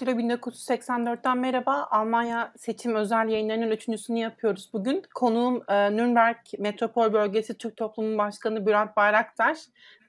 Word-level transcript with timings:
Daktilo 0.00 0.20
1984'ten 0.20 1.38
merhaba. 1.38 1.88
Almanya 1.90 2.52
seçim 2.56 2.94
özel 2.94 3.28
yayınlarının 3.28 3.70
üçüncüsünü 3.70 4.18
yapıyoruz 4.18 4.70
bugün. 4.72 5.02
Konuğum 5.14 5.62
e, 5.68 5.96
Nürnberg 5.96 6.36
Metropol 6.58 7.12
Bölgesi 7.12 7.58
Türk 7.58 7.76
Toplumu 7.76 8.18
Başkanı 8.18 8.66
Bülent 8.66 8.96
Bayraktar. 8.96 9.56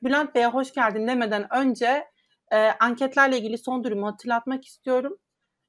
Bülent 0.03 0.36
Bey'e 0.36 0.45
hoş 0.45 0.73
geldin 0.73 1.08
demeden 1.08 1.53
önce 1.56 2.08
e, 2.52 2.58
anketlerle 2.58 3.38
ilgili 3.38 3.58
son 3.58 3.84
durumu 3.84 4.08
hatırlatmak 4.08 4.66
istiyorum. 4.66 5.17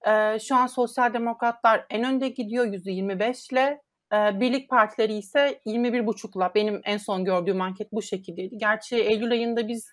E, 0.06 0.38
şu 0.38 0.56
an 0.56 0.66
sosyal 0.66 1.14
demokratlar 1.14 1.86
en 1.90 2.04
önde 2.04 2.28
gidiyor 2.28 2.66
%25 2.66 3.52
ile. 3.52 3.82
E, 4.12 4.40
birlik 4.40 4.70
partileri 4.70 5.14
ise 5.14 5.60
21,5'la. 5.66 6.54
Benim 6.54 6.80
en 6.84 6.96
son 6.96 7.24
gördüğüm 7.24 7.60
anket 7.60 7.92
bu 7.92 8.02
şekildeydi. 8.02 8.58
Gerçi 8.58 8.96
Eylül 8.96 9.32
ayında 9.32 9.68
biz 9.68 9.88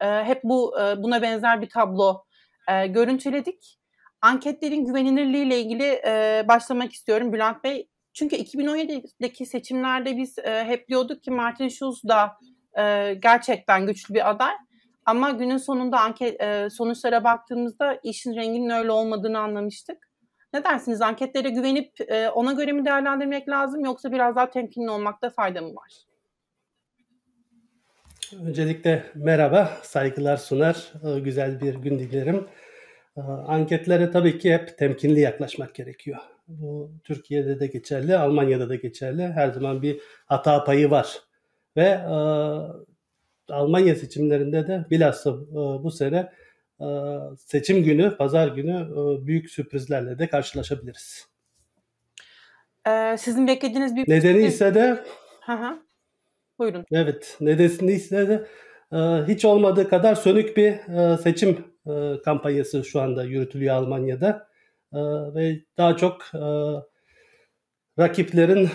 e, 0.00 0.06
hep 0.06 0.44
bu 0.44 0.80
e, 0.80 1.02
buna 1.02 1.22
benzer 1.22 1.62
bir 1.62 1.68
tablo 1.68 2.24
e, 2.70 2.86
görüntüledik. 2.86 3.78
Anketlerin 4.22 4.84
güvenilirliğiyle 4.84 5.60
ilgili 5.60 6.02
e, 6.06 6.44
başlamak 6.48 6.92
istiyorum 6.92 7.32
Bülent 7.32 7.64
Bey. 7.64 7.88
Çünkü 8.12 8.36
2017'deki 8.36 9.46
seçimlerde 9.46 10.16
biz 10.16 10.38
e, 10.38 10.64
hep 10.64 10.88
diyorduk 10.88 11.22
ki 11.22 11.30
Martin 11.30 11.68
Schulz 11.68 12.02
da 12.08 12.36
e, 12.78 13.14
gerçekten 13.14 13.86
güçlü 13.86 14.14
bir 14.14 14.30
aday. 14.30 14.54
Ama 15.06 15.30
günün 15.30 15.56
sonunda 15.56 16.00
anket 16.00 16.42
e, 16.42 16.70
sonuçlara 16.70 17.24
baktığımızda 17.24 18.00
işin 18.02 18.36
renginin 18.36 18.70
öyle 18.70 18.90
olmadığını 18.90 19.38
anlamıştık. 19.38 20.10
Ne 20.52 20.64
dersiniz? 20.64 21.02
Anketlere 21.02 21.50
güvenip 21.50 21.92
e, 22.08 22.30
ona 22.30 22.52
göre 22.52 22.72
mi 22.72 22.84
değerlendirmek 22.84 23.48
lazım 23.48 23.84
yoksa 23.84 24.12
biraz 24.12 24.36
daha 24.36 24.50
temkinli 24.50 24.90
olmakta 24.90 25.30
fayda 25.30 25.60
mı 25.60 25.74
var? 25.74 26.09
Öncelikle 28.38 29.04
merhaba, 29.14 29.78
saygılar 29.82 30.36
sunar, 30.36 30.92
e, 31.04 31.20
güzel 31.20 31.60
bir 31.60 31.74
gün 31.74 31.98
dilerim. 31.98 32.46
E, 33.16 33.20
anketlere 33.20 34.10
tabii 34.10 34.38
ki 34.38 34.52
hep 34.52 34.78
temkinli 34.78 35.20
yaklaşmak 35.20 35.74
gerekiyor. 35.74 36.18
Bu 36.48 36.90
Türkiye'de 37.04 37.60
de 37.60 37.66
geçerli, 37.66 38.16
Almanya'da 38.16 38.68
da 38.68 38.74
geçerli. 38.74 39.22
Her 39.22 39.48
zaman 39.48 39.82
bir 39.82 40.00
hata 40.26 40.64
payı 40.64 40.90
var. 40.90 41.20
Ve 41.76 41.82
e, 41.82 42.14
Almanya 43.52 43.94
seçimlerinde 43.94 44.66
de 44.66 44.84
bilhassa 44.90 45.30
e, 45.30 45.54
bu 45.54 45.90
sene 45.90 46.32
e, 46.80 46.86
seçim 47.38 47.84
günü, 47.84 48.16
pazar 48.16 48.48
günü 48.48 48.72
e, 48.72 49.26
büyük 49.26 49.50
sürprizlerle 49.50 50.18
de 50.18 50.28
karşılaşabiliriz. 50.28 51.30
Ee, 52.88 53.16
sizin 53.18 53.46
beklediğiniz 53.46 53.94
büyük 53.94 54.08
Nedeni 54.08 54.42
ise 54.42 54.74
de 54.74 55.04
hı 55.40 55.52
hı. 55.52 55.78
Buyurun. 56.60 56.84
Evet, 56.92 57.36
nedeni 57.40 57.92
ise 57.92 58.28
de 58.28 58.46
e, 58.92 58.98
hiç 59.28 59.44
olmadığı 59.44 59.88
kadar 59.88 60.14
sönük 60.14 60.56
bir 60.56 60.72
e, 60.72 61.18
seçim 61.18 61.64
e, 61.86 62.22
kampanyası 62.24 62.84
şu 62.84 63.00
anda 63.00 63.24
yürütülüyor 63.24 63.74
Almanya'da 63.74 64.50
ve 65.34 65.60
daha 65.78 65.96
çok 65.96 66.22
rakiplerin 67.98 68.68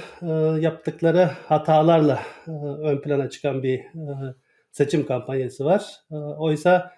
yaptıkları 0.61 1.25
hatalarla 1.25 2.19
ön 2.83 3.01
plana 3.01 3.29
çıkan 3.29 3.63
bir 3.63 3.81
seçim 4.71 5.05
kampanyası 5.05 5.65
var. 5.65 5.85
Oysa 6.37 6.91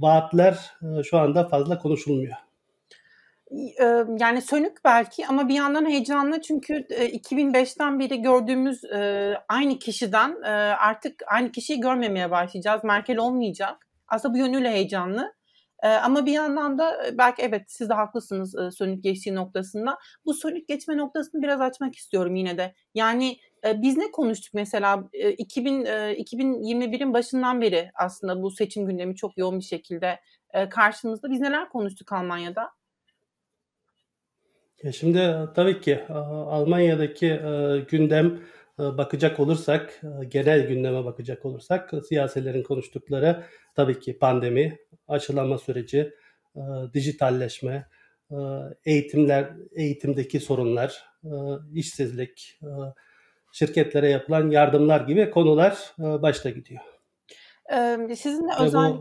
vaatler 0.00 0.58
şu 1.04 1.18
anda 1.18 1.48
fazla 1.48 1.78
konuşulmuyor 1.78 2.45
yani 4.18 4.42
sönük 4.42 4.84
belki 4.84 5.26
ama 5.26 5.48
bir 5.48 5.54
yandan 5.54 5.86
heyecanlı 5.86 6.40
çünkü 6.40 6.74
2005'ten 6.74 8.00
beri 8.00 8.22
gördüğümüz 8.22 8.80
aynı 9.48 9.78
kişiden 9.78 10.42
artık 10.78 11.22
aynı 11.26 11.52
kişiyi 11.52 11.80
görmemeye 11.80 12.30
başlayacağız. 12.30 12.84
Merkel 12.84 13.18
olmayacak. 13.18 13.88
Aslında 14.08 14.34
bu 14.34 14.38
yönüyle 14.38 14.70
heyecanlı. 14.70 15.34
Ama 15.82 16.26
bir 16.26 16.32
yandan 16.32 16.78
da 16.78 17.12
belki 17.18 17.42
evet 17.42 17.62
siz 17.68 17.88
de 17.88 17.94
haklısınız 17.94 18.76
sönük 18.76 19.04
geçtiği 19.04 19.34
noktasında. 19.34 19.98
Bu 20.24 20.34
sönük 20.34 20.68
geçme 20.68 20.96
noktasını 20.96 21.42
biraz 21.42 21.60
açmak 21.60 21.94
istiyorum 21.94 22.34
yine 22.34 22.58
de. 22.58 22.74
Yani 22.94 23.36
biz 23.64 23.96
ne 23.96 24.10
konuştuk 24.10 24.54
mesela 24.54 25.04
2000 25.38 25.84
2021'in 25.84 27.14
başından 27.14 27.60
beri 27.60 27.90
aslında 27.94 28.42
bu 28.42 28.50
seçim 28.50 28.86
gündemi 28.86 29.16
çok 29.16 29.38
yoğun 29.38 29.58
bir 29.58 29.64
şekilde 29.64 30.20
karşımızda. 30.70 31.30
Biz 31.30 31.40
neler 31.40 31.68
konuştuk 31.68 32.12
Almanya'da? 32.12 32.70
Ya 34.82 34.92
şimdi 34.92 35.34
tabii 35.54 35.80
ki 35.80 36.04
Almanya'daki 36.08 37.40
gündem 37.90 38.40
bakacak 38.78 39.40
olursak, 39.40 40.00
genel 40.28 40.68
gündeme 40.68 41.04
bakacak 41.04 41.44
olursak 41.44 41.90
siyasilerin 42.08 42.62
konuştukları 42.62 43.42
tabii 43.74 44.00
ki 44.00 44.18
pandemi, 44.18 44.78
aşılama 45.08 45.58
süreci, 45.58 46.12
dijitalleşme, 46.94 47.88
eğitimler, 48.84 49.52
eğitimdeki 49.72 50.40
sorunlar, 50.40 51.04
işsizlik, 51.74 52.60
şirketlere 53.52 54.08
yapılan 54.08 54.50
yardımlar 54.50 55.00
gibi 55.00 55.30
konular 55.30 55.94
başta 55.98 56.50
gidiyor. 56.50 56.80
Sizin 58.16 58.48
de 58.48 58.52
özel... 58.60 58.92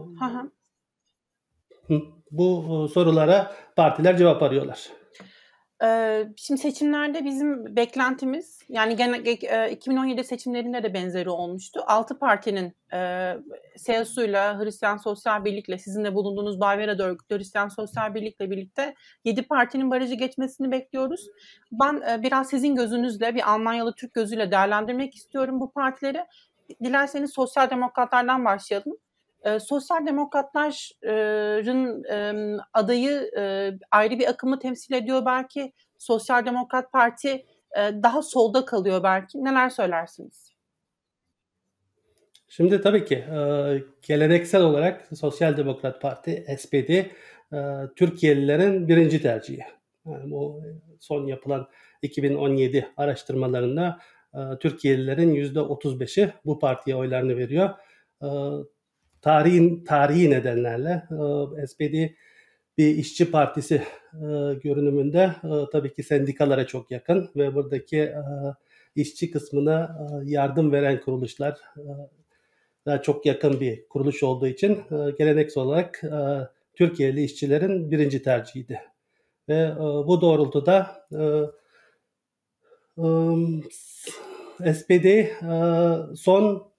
Bu, 1.89 2.15
bu 2.31 2.87
sorulara 2.87 3.55
partiler 3.75 4.17
cevap 4.17 4.43
arıyorlar. 4.43 4.89
Şimdi 6.37 6.61
seçimlerde 6.61 7.25
bizim 7.25 7.75
beklentimiz 7.75 8.59
yani 8.69 8.95
gene 8.95 9.17
2017 9.71 10.23
seçimlerinde 10.23 10.83
de 10.83 10.93
benzeri 10.93 11.29
olmuştu. 11.29 11.83
Altı 11.87 12.19
partinin 12.19 12.73
e, 12.93 13.33
CSU'yla, 13.77 14.59
Hristiyan 14.59 14.97
Sosyal 14.97 15.45
Birlik'le, 15.45 15.81
sizin 15.81 16.03
de 16.03 16.15
bulunduğunuz 16.15 16.59
Bayvera'da 16.59 17.03
örgütlü 17.03 17.37
Hristiyan 17.37 17.67
Sosyal 17.67 18.15
Birlik'le 18.15 18.39
birlikte 18.39 18.95
yedi 19.25 19.41
partinin 19.41 19.91
barajı 19.91 20.15
geçmesini 20.15 20.71
bekliyoruz. 20.71 21.27
Ben 21.71 22.01
e, 22.09 22.23
biraz 22.23 22.49
sizin 22.49 22.75
gözünüzle 22.75 23.35
bir 23.35 23.51
Almanyalı 23.51 23.95
Türk 23.95 24.13
gözüyle 24.13 24.51
değerlendirmek 24.51 25.15
istiyorum 25.15 25.59
bu 25.59 25.71
partileri. 25.71 26.25
Dilerseniz 26.83 27.33
sosyal 27.33 27.69
demokratlardan 27.69 28.45
başlayalım. 28.45 28.97
Sosyal 29.59 30.05
demokratların 30.07 32.03
adayı 32.73 33.31
ayrı 33.91 34.19
bir 34.19 34.29
akımı 34.29 34.59
temsil 34.59 34.93
ediyor 34.93 35.25
belki. 35.25 35.73
Sosyal 35.97 36.45
Demokrat 36.45 36.91
Parti 36.91 37.45
daha 37.77 38.21
solda 38.21 38.65
kalıyor 38.65 39.03
belki. 39.03 39.43
Neler 39.43 39.69
söylersiniz? 39.69 40.55
Şimdi 42.47 42.81
tabii 42.81 43.05
ki 43.05 43.15
e, 43.15 43.37
geleneksel 44.01 44.61
olarak 44.61 45.07
Sosyal 45.15 45.57
Demokrat 45.57 46.01
Parti, 46.01 46.45
SPD, 46.59 46.89
e, 46.89 47.07
Türkiye'lilerin 47.95 48.87
birinci 48.87 49.21
tercihi. 49.21 49.61
Yani 50.05 50.31
bu 50.31 50.61
son 50.99 51.27
yapılan 51.27 51.67
2017 52.01 52.87
araştırmalarında 52.97 53.99
e, 54.33 54.39
Türkiye'lilerin 54.59 55.35
%35'i 55.35 56.33
bu 56.45 56.59
partiye 56.59 56.95
oylarını 56.95 57.37
veriyor. 57.37 57.69
Tarihin 59.25 59.83
tarihi 59.83 60.29
nedenlerle 60.29 61.03
e, 61.61 61.67
SPD 61.67 62.13
bir 62.77 62.95
işçi 62.95 63.31
partisi 63.31 63.75
e, 64.13 64.53
görünümünde 64.63 65.35
e, 65.43 65.49
tabii 65.71 65.93
ki 65.93 66.03
sendikalara 66.03 66.67
çok 66.67 66.91
yakın 66.91 67.29
ve 67.35 67.55
buradaki 67.55 67.97
e, 67.97 68.23
işçi 68.95 69.31
kısmına 69.31 69.97
e, 69.99 70.29
yardım 70.29 70.71
veren 70.71 71.01
kuruluşlar 71.01 71.51
e, 71.77 71.83
daha 72.85 73.01
çok 73.01 73.25
yakın 73.25 73.59
bir 73.59 73.87
kuruluş 73.87 74.23
olduğu 74.23 74.47
için 74.47 74.71
e, 74.71 75.11
geleneksel 75.17 75.63
olarak 75.63 76.03
e, 76.03 76.09
Türkiye'li 76.73 77.23
işçilerin 77.23 77.91
birinci 77.91 78.23
tercihiydi. 78.23 78.81
Ve 79.49 79.55
e, 79.55 79.79
bu 79.79 80.21
doğrultuda 80.21 81.07
e, 81.11 81.23
e, 84.63 84.73
SPD 84.73 85.05
e, 85.05 85.29
son 86.15 86.74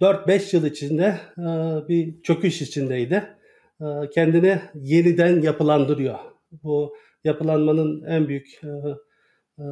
4-5 0.00 0.56
yıl 0.56 0.66
içinde 0.66 1.18
e, 1.38 1.42
bir 1.88 2.22
çöküş 2.22 2.62
içindeydi. 2.62 3.24
E, 3.80 3.86
kendini 4.14 4.60
yeniden 4.74 5.42
yapılandırıyor. 5.42 6.18
Bu 6.52 6.96
yapılanmanın 7.24 8.04
en 8.04 8.28
büyük 8.28 8.60
e, 8.64 9.62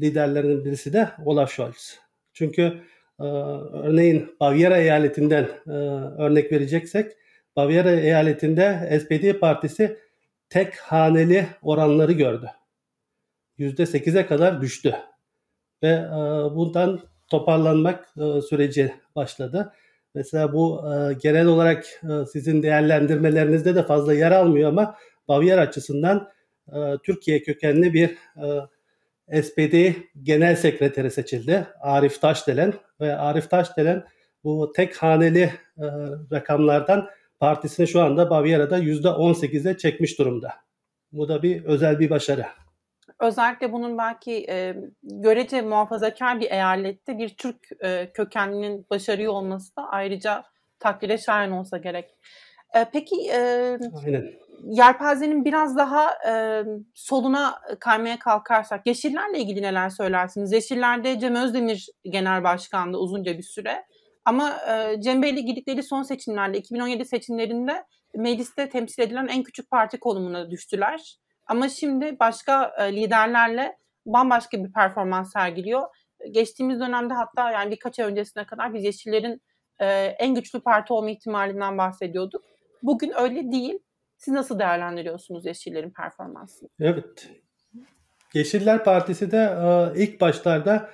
liderlerinin 0.00 0.64
birisi 0.64 0.92
de 0.92 1.08
Olaf 1.24 1.52
Scholz. 1.52 1.98
Çünkü 2.32 2.82
örneğin 3.18 4.36
Bavyera 4.40 4.76
eyaletinden 4.76 5.68
örnek 6.18 6.52
vereceksek, 6.52 7.12
Bavyera 7.56 7.90
eyaletinde 7.90 8.98
SPD 9.00 9.38
partisi 9.38 9.98
tek 10.48 10.76
haneli 10.76 11.46
oranları 11.62 12.12
gördü. 12.12 12.46
%8'e 13.58 14.26
kadar 14.26 14.60
düştü. 14.60 14.96
Ve 15.82 16.04
bundan 16.54 17.00
toparlanmak 17.28 18.08
e, 18.18 18.40
süreci 18.40 18.94
başladı. 19.16 19.72
Mesela 20.14 20.52
bu 20.52 20.84
e, 20.92 21.14
genel 21.14 21.46
olarak 21.46 21.84
e, 21.84 22.26
sizin 22.32 22.62
değerlendirmelerinizde 22.62 23.74
de 23.74 23.82
fazla 23.82 24.14
yer 24.14 24.30
almıyor 24.30 24.68
ama 24.68 24.96
Bavyera 25.28 25.60
açısından 25.60 26.28
Türkiye 27.02 27.42
kökenli 27.42 27.94
bir 27.94 28.10
SPD 29.42 29.92
Genel 30.22 30.56
Sekreteri 30.56 31.10
seçildi. 31.10 31.66
Arif 31.80 32.20
Taşdelen 32.20 32.74
ve 33.00 33.16
Arif 33.16 33.50
Taşdelen 33.50 34.04
bu 34.44 34.72
tek 34.76 34.96
haneli 34.96 35.52
rakamlardan 36.32 37.08
partisini 37.40 37.88
şu 37.88 38.00
anda 38.00 38.30
Bavyera'da 38.30 38.78
%18'e 38.78 39.78
çekmiş 39.78 40.18
durumda. 40.18 40.52
Bu 41.12 41.28
da 41.28 41.42
bir 41.42 41.64
özel 41.64 42.00
bir 42.00 42.10
başarı. 42.10 42.46
Özellikle 43.20 43.72
bunun 43.72 43.98
belki 43.98 44.46
e, 44.48 44.76
görece 45.02 45.62
muhafazakar 45.62 46.40
bir 46.40 46.50
eyalette 46.50 47.18
bir 47.18 47.28
Türk 47.28 47.68
e, 47.84 48.12
kökenlinin 48.14 48.86
başarıyor 48.90 49.32
olması 49.32 49.76
da 49.76 49.88
ayrıca 49.88 50.44
takdire 50.78 51.18
şayan 51.18 51.52
olsa 51.52 51.78
gerek. 51.78 52.14
E, 52.74 52.84
peki 52.92 53.30
e, 53.30 53.38
Aynen. 54.04 54.32
yelpazenin 54.64 55.44
biraz 55.44 55.76
daha 55.76 56.10
e, 56.28 56.64
soluna 56.94 57.60
kaymaya 57.80 58.18
kalkarsak 58.18 58.86
Yeşillerle 58.86 59.38
ilgili 59.38 59.62
neler 59.62 59.88
söylersiniz? 59.88 60.52
Yeşillerde 60.52 61.18
Cem 61.18 61.34
Özdemir 61.34 61.88
genel 62.04 62.44
başkandı 62.44 62.96
uzunca 62.96 63.38
bir 63.38 63.42
süre. 63.42 63.84
Ama 64.24 64.56
e, 64.70 65.00
Cem 65.00 65.22
Bey'le 65.22 65.40
girdikleri 65.40 65.82
son 65.82 66.02
seçimlerle 66.02 66.58
2017 66.58 67.04
seçimlerinde 67.04 67.84
mecliste 68.14 68.68
temsil 68.68 69.02
edilen 69.02 69.26
en 69.26 69.42
küçük 69.42 69.70
parti 69.70 70.00
konumuna 70.00 70.50
düştüler. 70.50 71.18
Ama 71.46 71.68
şimdi 71.68 72.16
başka 72.20 72.74
e, 72.78 72.96
liderlerle 72.96 73.76
bambaşka 74.06 74.64
bir 74.64 74.72
performans 74.72 75.32
sergiliyor. 75.32 75.82
Geçtiğimiz 76.30 76.80
dönemde 76.80 77.14
hatta 77.14 77.50
yani 77.50 77.70
birkaç 77.70 77.98
ay 77.98 78.06
öncesine 78.06 78.46
kadar 78.46 78.74
biz 78.74 78.84
Yeşillerin 78.84 79.42
e, 79.80 79.86
en 80.18 80.34
güçlü 80.34 80.60
parti 80.60 80.92
olma 80.92 81.10
ihtimalinden 81.10 81.78
bahsediyorduk. 81.78 82.44
Bugün 82.82 83.12
öyle 83.20 83.52
değil. 83.52 83.78
Siz 84.16 84.34
nasıl 84.34 84.58
değerlendiriyorsunuz 84.58 85.46
Yeşillerin 85.46 85.90
performansını? 85.90 86.68
Evet. 86.80 87.30
Yeşiller 88.34 88.84
Partisi 88.84 89.30
de 89.30 89.36
e, 89.36 90.02
ilk 90.02 90.20
başlarda 90.20 90.90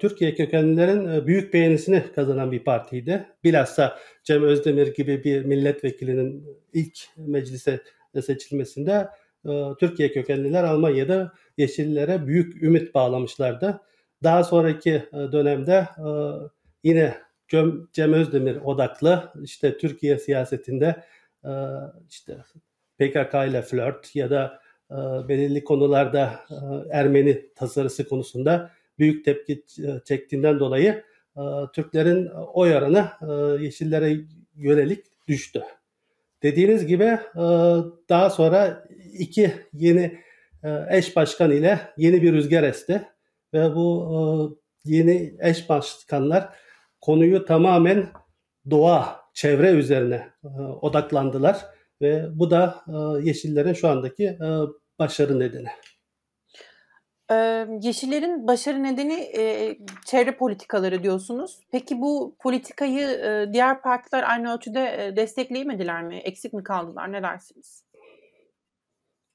Türkiye 0.00 0.34
kökenlilerin 0.34 1.26
büyük 1.26 1.54
beğenisini 1.54 2.12
kazanan 2.14 2.52
bir 2.52 2.64
partiydi. 2.64 3.26
Bilhassa 3.44 3.98
Cem 4.24 4.42
Özdemir 4.42 4.94
gibi 4.94 5.24
bir 5.24 5.44
milletvekilinin 5.44 6.46
ilk 6.72 6.98
meclise 7.16 7.80
seçilmesinde 8.22 9.08
Türkiye 9.80 10.12
kökenliler 10.12 10.64
Almanya'da 10.64 11.32
Yeşillere 11.58 12.26
büyük 12.26 12.62
ümit 12.62 12.94
bağlamışlardı. 12.94 13.80
Daha 14.22 14.44
sonraki 14.44 15.02
dönemde 15.12 15.88
yine 16.84 17.14
Cem 17.92 18.12
Özdemir 18.12 18.56
odaklı 18.56 19.32
işte 19.42 19.78
Türkiye 19.78 20.18
siyasetinde 20.18 21.04
işte 22.10 22.36
PKK 22.98 23.34
ile 23.48 23.62
flört 23.62 24.16
ya 24.16 24.30
da 24.30 24.60
belirli 25.28 25.64
konularda 25.64 26.40
Ermeni 26.90 27.52
tasarısı 27.54 28.08
konusunda 28.08 28.70
büyük 28.98 29.24
tepki 29.24 29.64
çektiğinden 30.04 30.60
dolayı 30.60 31.04
Türklerin 31.72 32.26
oy 32.54 32.76
oranı 32.76 33.08
Yeşillere 33.60 34.16
yönelik 34.54 35.06
düştü. 35.28 35.62
Dediğiniz 36.42 36.86
gibi 36.86 37.18
daha 38.08 38.30
sonra 38.30 38.84
iki 39.18 39.52
yeni 39.72 40.18
eş 40.90 41.16
başkan 41.16 41.50
ile 41.50 41.80
yeni 41.96 42.22
bir 42.22 42.32
rüzgar 42.32 42.62
esti 42.62 43.08
ve 43.54 43.74
bu 43.74 44.58
yeni 44.84 45.36
eş 45.40 45.68
başkanlar 45.68 46.48
konuyu 47.00 47.44
tamamen 47.44 48.08
doğa, 48.70 49.20
çevre 49.34 49.70
üzerine 49.70 50.28
odaklandılar 50.82 51.56
ve 52.02 52.26
bu 52.32 52.50
da 52.50 52.84
Yeşillerin 53.22 53.72
şu 53.72 53.88
andaki 53.88 54.38
başarı 54.98 55.38
nedeni. 55.38 55.68
Ee, 57.30 57.66
Yeşillerin 57.82 58.46
başarı 58.46 58.82
nedeni 58.82 59.14
e, 59.38 59.76
çevre 60.04 60.36
politikaları 60.36 61.02
diyorsunuz. 61.02 61.60
Peki 61.72 62.00
bu 62.00 62.36
politikayı 62.38 63.08
e, 63.08 63.52
diğer 63.52 63.82
partiler 63.82 64.30
aynı 64.30 64.54
ölçüde 64.54 65.06
e, 65.06 65.16
destekleyemediler 65.16 66.02
mi? 66.02 66.16
Eksik 66.16 66.52
mi 66.52 66.62
kaldılar? 66.62 67.12
Ne 67.12 67.22
dersiniz? 67.22 67.84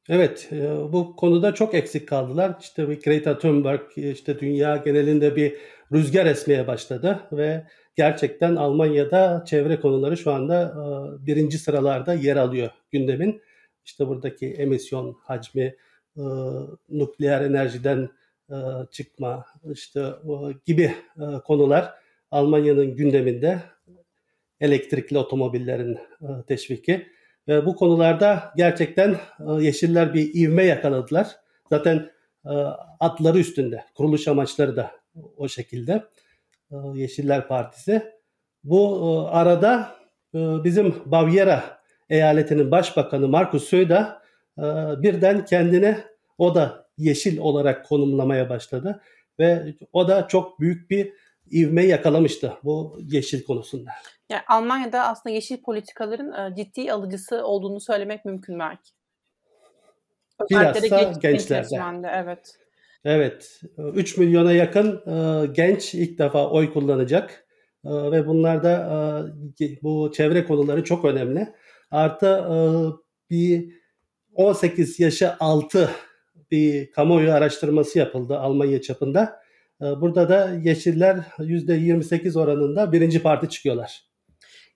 Evet, 0.09 0.49
e, 0.51 0.93
bu 0.93 1.15
konuda 1.15 1.53
çok 1.53 1.73
eksik 1.73 2.07
kaldılar. 2.07 2.57
İşte 2.61 2.83
Greta 2.83 3.37
Thunberg 3.37 3.81
işte 3.95 4.39
dünya 4.39 4.77
genelinde 4.77 5.35
bir 5.35 5.57
rüzgar 5.91 6.25
esmeye 6.25 6.67
başladı 6.67 7.19
ve 7.31 7.67
gerçekten 7.95 8.55
Almanya'da 8.55 9.43
çevre 9.47 9.79
konuları 9.79 10.17
şu 10.17 10.31
anda 10.31 10.63
e, 10.63 11.25
birinci 11.25 11.57
sıralarda 11.57 12.13
yer 12.13 12.35
alıyor 12.35 12.69
gündemin. 12.91 13.41
İşte 13.85 14.07
buradaki 14.07 14.53
emisyon 14.53 15.17
hacmi, 15.23 15.75
e, 16.17 16.23
nükleer 16.89 17.41
enerjiden 17.41 18.09
e, 18.49 18.55
çıkma 18.91 19.45
işte 19.71 19.99
e, 20.01 20.33
gibi 20.65 20.95
e, 21.17 21.23
konular 21.45 21.93
Almanya'nın 22.31 22.95
gündeminde 22.95 23.61
elektrikli 24.59 25.17
otomobillerin 25.17 25.93
e, 26.21 26.27
teşviki 26.47 27.07
ve 27.47 27.65
bu 27.65 27.75
konularda 27.75 28.53
gerçekten 28.57 29.11
e, 29.11 29.63
Yeşiller 29.63 30.13
bir 30.13 30.33
ivme 30.35 30.63
yakaladılar. 30.63 31.27
Zaten 31.69 32.11
e, 32.45 32.53
atları 32.99 33.39
üstünde, 33.39 33.83
kuruluş 33.95 34.27
amaçları 34.27 34.75
da 34.75 34.91
o 35.37 35.47
şekilde 35.47 36.03
e, 36.71 36.75
Yeşiller 36.93 37.47
Partisi. 37.47 38.03
Bu 38.63 38.97
e, 38.97 39.31
arada 39.31 39.95
e, 40.35 40.39
bizim 40.63 40.95
Bavyera 41.05 41.81
eyaletinin 42.09 42.71
başbakanı 42.71 43.27
Markus 43.27 43.63
Söder 43.63 44.20
birden 45.03 45.45
kendini 45.45 45.97
o 46.37 46.55
da 46.55 46.87
yeşil 46.97 47.37
olarak 47.37 47.85
konumlamaya 47.85 48.49
başladı 48.49 49.01
ve 49.39 49.75
o 49.93 50.07
da 50.07 50.27
çok 50.27 50.59
büyük 50.59 50.89
bir 50.89 51.13
ivme 51.51 51.85
yakalamıştı 51.85 52.53
bu 52.63 52.99
yeşil 53.01 53.43
konusunda. 53.43 53.91
Yani 54.29 54.41
Almanya'da 54.47 55.07
aslında 55.07 55.35
yeşil 55.35 55.61
politikaların 55.61 56.51
e, 56.51 56.55
ciddi 56.55 56.91
alıcısı 56.91 57.45
olduğunu 57.45 57.79
söylemek 57.79 58.25
mümkün 58.25 58.59
belki. 58.59 58.91
Bilhassa 60.49 61.11
gençlerde. 61.21 62.09
Evet. 62.13 62.57
Evet. 63.05 63.61
3 63.77 64.17
milyona 64.17 64.51
yakın 64.51 65.01
e, 65.07 65.47
genç 65.47 65.93
ilk 65.93 66.19
defa 66.19 66.49
oy 66.49 66.73
kullanacak. 66.73 67.47
E, 67.85 67.89
ve 67.89 68.27
bunlarda 68.27 69.25
bu 69.81 70.11
çevre 70.13 70.45
konuları 70.45 70.83
çok 70.83 71.05
önemli. 71.05 71.53
Artı 71.91 72.45
bir 73.29 73.80
18 74.35 74.99
yaşı 74.99 75.33
altı 75.39 75.89
bir 76.51 76.91
kamuoyu 76.91 77.33
araştırması 77.33 77.99
yapıldı 77.99 78.39
Almanya 78.39 78.81
çapında. 78.81 79.41
Ee, 79.81 79.85
burada 80.01 80.29
da 80.29 80.49
Yeşiller 80.63 81.15
%28 81.39 82.39
oranında 82.39 82.91
birinci 82.91 83.23
parti 83.23 83.49
çıkıyorlar. 83.49 84.05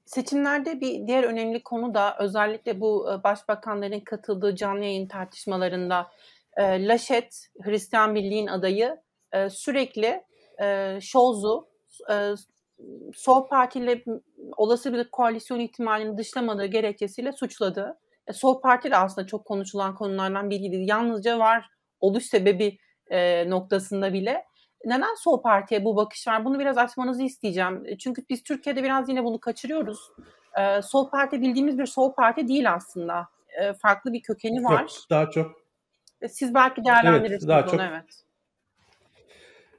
Seçimlerde 0.06 0.82
bir 0.82 1.08
diğer 1.08 1.24
önemli 1.24 1.64
konu 1.64 1.94
da 1.94 2.18
özellikle 2.20 2.82
bu 2.82 3.12
e, 3.12 3.24
başbakanların 3.24 4.00
katıldığı 4.00 4.56
canlı 4.56 4.84
yayın 4.84 5.08
tartışmalarında 5.08 6.08
e, 6.58 6.88
Laşet, 6.88 7.50
Hristiyan 7.62 8.16
Birliği'nin 8.16 8.48
adayı 8.48 8.98
e, 9.34 9.50
sürekli 9.50 10.24
Scholz'u 11.02 11.68
Sol 13.14 13.48
Parti 13.48 13.80
ile 13.80 14.04
olası 14.58 14.94
bir 14.94 15.10
koalisyon 15.12 15.60
ihtimalini 15.60 16.18
dışlamadığı 16.18 16.66
gerekçesiyle 16.66 17.32
suçladı. 17.32 17.98
E, 18.28 18.34
Sol 18.34 18.62
Parti 18.62 18.92
de 18.92 18.98
aslında 18.98 19.28
çok 19.28 19.46
konuşulan 19.46 19.96
konulardan 19.96 20.50
biriydi. 20.50 20.76
Yalnızca 20.76 21.40
var 21.40 21.70
oluş 22.00 22.24
sebebi 22.24 22.78
e, 23.08 23.50
noktasında 23.50 24.14
bile. 24.14 24.46
Neden 24.86 25.16
Sol 25.24 25.42
Parti'ye 25.42 25.86
bu 25.86 25.96
bakış 25.96 26.28
var? 26.28 26.46
Bunu 26.46 26.60
biraz 26.60 26.78
açmanızı 26.78 27.24
isteyeceğim. 27.24 27.84
E, 27.86 27.98
çünkü 27.98 28.24
biz 28.30 28.44
Türkiye'de 28.44 28.84
biraz 28.84 29.10
yine 29.10 29.24
bunu 29.24 29.40
kaçırıyoruz. 29.40 30.00
E, 30.60 30.82
Sol 30.82 31.10
Parti 31.10 31.42
bildiğimiz 31.42 31.78
bir 31.78 31.86
Sol 31.86 32.14
Parti 32.14 32.48
değil 32.48 32.74
aslında. 32.74 33.28
E, 33.62 33.74
farklı 33.74 34.14
bir 34.14 34.22
kökeni 34.22 34.64
var. 34.64 34.82
Yok, 34.82 34.90
daha 35.10 35.30
çok. 35.30 35.52
E, 36.22 36.28
siz 36.28 36.54
belki 36.54 36.86
değerlendirirsiniz 36.86 37.44
evet, 37.44 37.50
daha 37.50 37.62
onu, 37.62 37.70
çok. 37.70 37.80
evet. 37.80 38.22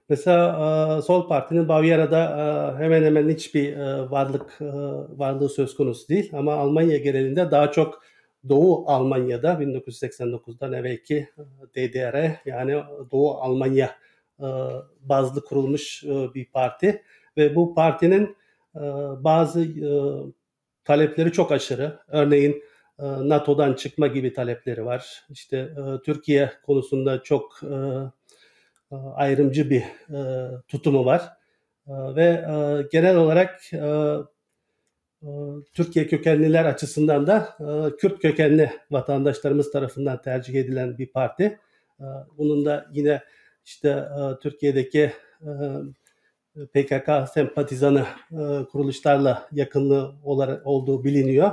Mesela 0.08 1.02
Sol 1.02 1.28
Parti'nin 1.28 1.68
Bavyera'da 1.68 2.74
hemen 2.78 3.02
hemen 3.02 3.28
hiçbir 3.28 3.76
varlık 4.10 4.58
varlığı 5.18 5.48
söz 5.48 5.76
konusu 5.76 6.08
değil 6.08 6.30
ama 6.34 6.54
Almanya 6.54 6.96
genelinde 6.96 7.50
daha 7.50 7.70
çok 7.70 8.02
Doğu 8.48 8.90
Almanya'da 8.90 9.52
1989'dan 9.52 10.72
evvelki 10.72 11.16
e, 11.16 11.74
DDR 11.74 12.40
yani 12.44 12.82
Doğu 13.12 13.30
Almanya 13.30 13.96
e, 14.40 14.46
bazlı 15.00 15.44
kurulmuş 15.44 16.04
e, 16.04 16.34
bir 16.34 16.44
parti 16.44 17.02
ve 17.36 17.54
bu 17.54 17.74
partinin 17.74 18.36
bazı 19.18 19.66
talepleri 20.84 21.32
çok 21.32 21.52
aşırı. 21.52 21.98
Örneğin 22.08 22.62
NATO'dan 22.98 23.74
çıkma 23.74 24.06
gibi 24.06 24.32
talepleri 24.32 24.86
var. 24.86 25.24
İşte 25.30 25.68
Türkiye 26.04 26.52
konusunda 26.66 27.22
çok 27.22 27.60
ayrımcı 29.14 29.70
bir 29.70 29.84
tutumu 30.68 31.04
var. 31.04 31.22
Ve 31.88 32.44
genel 32.92 33.16
olarak 33.16 33.60
Türkiye 35.74 36.06
kökenliler 36.06 36.64
açısından 36.64 37.26
da 37.26 37.56
e, 37.60 37.96
Kürt 37.96 38.22
kökenli 38.22 38.70
vatandaşlarımız 38.90 39.72
tarafından 39.72 40.22
tercih 40.22 40.54
edilen 40.54 40.98
bir 40.98 41.06
parti. 41.06 41.58
Ee, 42.00 42.04
bunun 42.38 42.64
da 42.64 42.86
yine 42.92 43.22
işte 43.64 43.88
e, 43.88 44.40
Türkiye'deki 44.42 45.12
e, 45.42 45.50
PKK 46.74 47.28
sempatizanı 47.34 48.06
kuruluşlarla 48.72 49.48
yakınlığı 49.52 50.14
olduğu 50.64 51.04
biliniyor. 51.04 51.50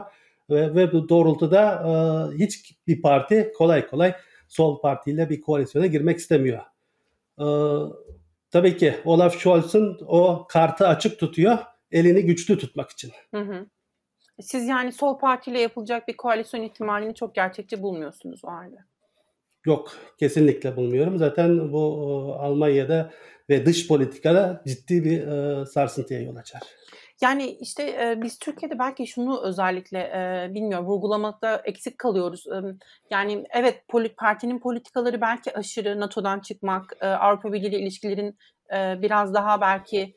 Ve, 0.49 0.75
ve 0.75 0.91
bu 0.91 1.09
doğrultuda 1.09 1.73
e, 1.73 2.37
hiç 2.37 2.75
bir 2.87 3.01
parti 3.01 3.51
kolay 3.57 3.87
kolay 3.87 4.15
sol 4.47 4.81
partiyle 4.81 5.29
bir 5.29 5.41
koalisyona 5.41 5.85
girmek 5.85 6.17
istemiyor. 6.17 6.61
E, 7.39 7.45
tabii 8.51 8.77
ki 8.77 8.95
Olaf 9.05 9.39
Scholz'un 9.39 9.99
o 10.07 10.45
kartı 10.49 10.87
açık 10.87 11.19
tutuyor, 11.19 11.57
elini 11.93 12.25
güçlü 12.25 12.57
tutmak 12.57 12.89
için. 12.89 13.11
Hı 13.33 13.41
hı. 13.41 13.65
Siz 14.41 14.67
yani 14.67 14.91
sol 14.91 15.19
partiyle 15.19 15.59
yapılacak 15.59 16.07
bir 16.07 16.17
koalisyon 16.17 16.61
ihtimalini 16.61 17.15
çok 17.15 17.35
gerçekçi 17.35 17.81
bulmuyorsunuz 17.81 18.45
o 18.45 18.47
halde. 18.47 18.77
Yok, 19.65 19.91
kesinlikle 20.19 20.75
bulmuyorum. 20.75 21.17
Zaten 21.17 21.73
bu 21.73 21.79
e, 21.79 22.39
Almanya'da 22.39 23.11
ve 23.49 23.65
dış 23.65 23.87
politikada 23.87 24.63
ciddi 24.67 25.03
bir 25.03 25.27
e, 25.27 25.65
sarsıntıya 25.65 26.21
yol 26.21 26.35
açar. 26.35 26.61
Yani 27.21 27.57
işte 27.61 27.83
e, 27.83 28.21
biz 28.21 28.39
Türkiye'de 28.39 28.79
belki 28.79 29.07
şunu 29.07 29.41
özellikle 29.43 29.99
e, 29.99 30.53
bilmiyorum 30.53 30.85
vurgulamakta 30.85 31.61
eksik 31.65 31.97
kalıyoruz. 31.97 32.47
E, 32.47 32.57
yani 33.09 33.43
evet 33.53 33.83
polit, 33.87 34.17
partinin 34.17 34.59
politikaları 34.59 35.21
belki 35.21 35.57
aşırı 35.57 35.99
NATO'dan 35.99 36.39
çıkmak, 36.39 36.97
e, 37.01 37.07
Avrupa 37.07 37.53
Birliği 37.53 37.67
ile 37.67 37.79
ilişkilerin 37.79 38.37
e, 38.75 39.01
biraz 39.01 39.33
daha 39.33 39.61
belki 39.61 40.15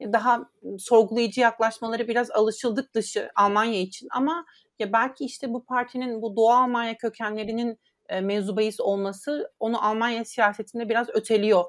daha 0.00 0.50
sorgulayıcı 0.78 1.40
yaklaşmaları 1.40 2.08
biraz 2.08 2.30
alışıldık 2.30 2.94
dışı 2.94 3.28
Almanya 3.36 3.80
için 3.80 4.08
ama 4.10 4.44
ya 4.78 4.92
belki 4.92 5.24
işte 5.24 5.52
bu 5.52 5.64
partinin 5.64 6.22
bu 6.22 6.36
Doğu 6.36 6.50
Almanya 6.50 6.96
kökenlerinin 6.96 7.78
mevzu 8.22 8.56
bahis 8.56 8.80
olması 8.80 9.52
onu 9.60 9.86
Almanya 9.86 10.24
siyasetinde 10.24 10.88
biraz 10.88 11.08
öteliyor. 11.08 11.64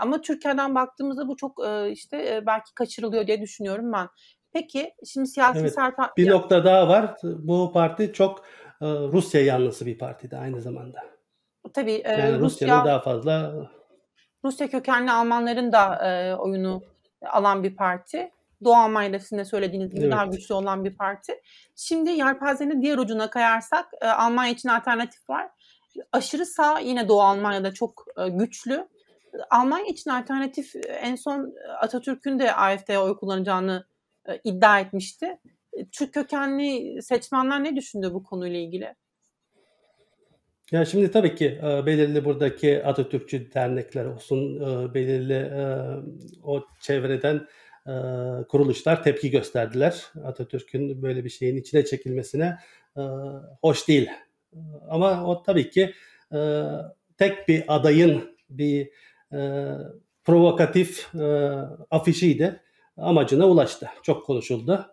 Ama 0.00 0.20
Türkiye'den 0.20 0.74
baktığımızda 0.74 1.28
bu 1.28 1.36
çok 1.36 1.58
işte 1.90 2.42
belki 2.46 2.74
kaçırılıyor 2.74 3.26
diye 3.26 3.40
düşünüyorum 3.40 3.92
ben. 3.92 4.08
Peki 4.52 4.94
şimdi 5.06 5.28
siyasi 5.28 5.58
evet, 5.58 5.74
serpa... 5.74 6.12
Bir 6.16 6.30
nokta 6.30 6.64
daha 6.64 6.88
var. 6.88 7.16
Bu 7.22 7.72
parti 7.72 8.12
çok 8.12 8.44
Rusya 8.82 9.44
yanlısı 9.44 9.86
bir 9.86 9.98
partiydi 9.98 10.36
aynı 10.36 10.60
zamanda. 10.60 10.98
Tabii. 11.74 12.02
Yani 12.04 12.38
Rusya'nın 12.38 12.72
Rusya, 12.72 12.84
daha 12.84 13.00
fazla... 13.00 13.52
Rusya 14.44 14.70
kökenli 14.70 15.10
Almanların 15.10 15.72
da 15.72 16.08
e, 16.08 16.34
oyunu 16.34 16.82
alan 17.30 17.64
bir 17.64 17.76
parti. 17.76 18.30
Doğu 18.64 18.74
Almanya'da 18.74 19.18
sizin 19.18 19.38
de 19.38 19.44
söylediğiniz 19.44 19.90
gibi 19.90 20.00
evet. 20.00 20.12
daha 20.12 20.26
güçlü 20.26 20.54
olan 20.54 20.84
bir 20.84 20.96
parti. 20.96 21.40
Şimdi 21.76 22.10
yelpazenin 22.10 22.82
diğer 22.82 22.98
ucuna 22.98 23.30
kayarsak 23.30 23.86
e, 24.00 24.06
Almanya 24.06 24.52
için 24.52 24.68
alternatif 24.68 25.30
var 25.30 25.50
aşırı 26.12 26.46
sağ 26.46 26.78
yine 26.78 27.08
Doğu 27.08 27.22
Almanya'da 27.22 27.74
çok 27.74 28.04
e, 28.18 28.28
güçlü. 28.28 28.88
Almanya 29.50 29.86
için 29.86 30.10
alternatif 30.10 30.76
e, 30.76 30.78
en 30.78 31.14
son 31.14 31.54
Atatürk'ün 31.80 32.38
de 32.38 32.54
AFD'ye 32.54 32.98
oy 32.98 33.16
kullanacağını 33.16 33.86
e, 34.28 34.40
iddia 34.44 34.80
etmişti. 34.80 35.38
Türk 35.92 36.14
kökenli 36.14 37.02
seçmenler 37.02 37.64
ne 37.64 37.76
düşündü 37.76 38.10
bu 38.14 38.22
konuyla 38.22 38.58
ilgili? 38.58 38.94
Ya 40.72 40.84
şimdi 40.84 41.10
tabii 41.10 41.34
ki 41.34 41.58
belirli 41.62 42.24
buradaki 42.24 42.84
Atatürkçü 42.84 43.52
dernekler 43.54 44.04
olsun, 44.04 44.60
belirli 44.94 45.50
o 46.42 46.64
çevreden 46.80 47.46
kuruluşlar 48.48 49.02
tepki 49.02 49.30
gösterdiler. 49.30 50.02
Atatürk'ün 50.24 51.02
böyle 51.02 51.24
bir 51.24 51.30
şeyin 51.30 51.56
içine 51.56 51.84
çekilmesine 51.84 52.58
hoş 53.62 53.88
değil 53.88 54.10
ama 54.88 55.24
o 55.26 55.42
tabii 55.42 55.70
ki 55.70 55.94
e, 56.34 56.38
tek 57.18 57.48
bir 57.48 57.64
adayın 57.68 58.36
bir 58.50 58.90
e, 59.32 59.68
provokatif 60.24 61.14
e, 61.14 61.24
afişiydi. 61.90 62.60
Amacına 62.96 63.48
ulaştı. 63.48 63.88
Çok 64.02 64.26
konuşuldu. 64.26 64.86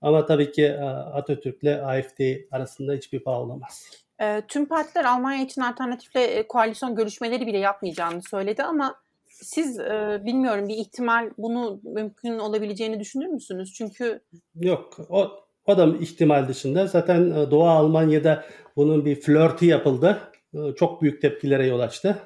Ama 0.00 0.26
tabii 0.26 0.52
ki 0.52 0.64
e, 0.64 0.80
Atatürk'le 0.84 1.82
AFD 1.84 2.20
arasında 2.50 2.92
hiçbir 2.92 3.24
bağ 3.24 3.40
olamaz. 3.40 3.90
E, 4.20 4.42
tüm 4.48 4.66
partiler 4.66 5.04
Almanya 5.04 5.44
için 5.44 5.60
alternatifle 5.60 6.24
e, 6.24 6.46
koalisyon 6.46 6.94
görüşmeleri 6.94 7.46
bile 7.46 7.58
yapmayacağını 7.58 8.22
söyledi 8.22 8.62
ama 8.62 8.94
siz 9.28 9.78
e, 9.78 10.20
bilmiyorum 10.24 10.68
bir 10.68 10.76
ihtimal 10.76 11.30
bunu 11.38 11.80
mümkün 11.84 12.38
olabileceğini 12.38 13.00
düşünür 13.00 13.26
müsünüz? 13.26 13.72
Çünkü 13.72 14.20
yok 14.54 14.96
o 15.08 15.30
o 15.66 15.78
da 15.78 15.96
ihtimal 15.96 16.48
dışında. 16.48 16.86
Zaten 16.86 17.30
e, 17.30 17.50
Doğu 17.50 17.68
Almanya'da 17.68 18.44
bunun 18.76 19.04
bir 19.04 19.20
flörtü 19.20 19.66
yapıldı. 19.66 20.18
E, 20.54 20.74
çok 20.74 21.02
büyük 21.02 21.22
tepkilere 21.22 21.66
yol 21.66 21.80
açtı. 21.80 22.18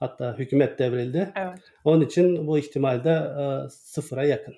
Hatta 0.00 0.38
hükümet 0.38 0.78
devrildi. 0.78 1.32
Evet. 1.36 1.58
Onun 1.84 2.00
için 2.00 2.46
bu 2.46 2.58
ihtimal 2.58 3.04
de 3.04 3.10
e, 3.10 3.68
sıfıra 3.70 4.24
yakın. 4.24 4.54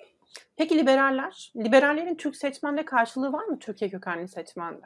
Peki 0.57 0.77
liberaller? 0.77 1.51
Liberallerin 1.57 2.15
Türk 2.15 2.35
seçmende 2.35 2.85
karşılığı 2.85 3.33
var 3.33 3.45
mı 3.45 3.59
Türkiye 3.59 3.89
kökenli 3.89 4.27
seçmende? 4.27 4.85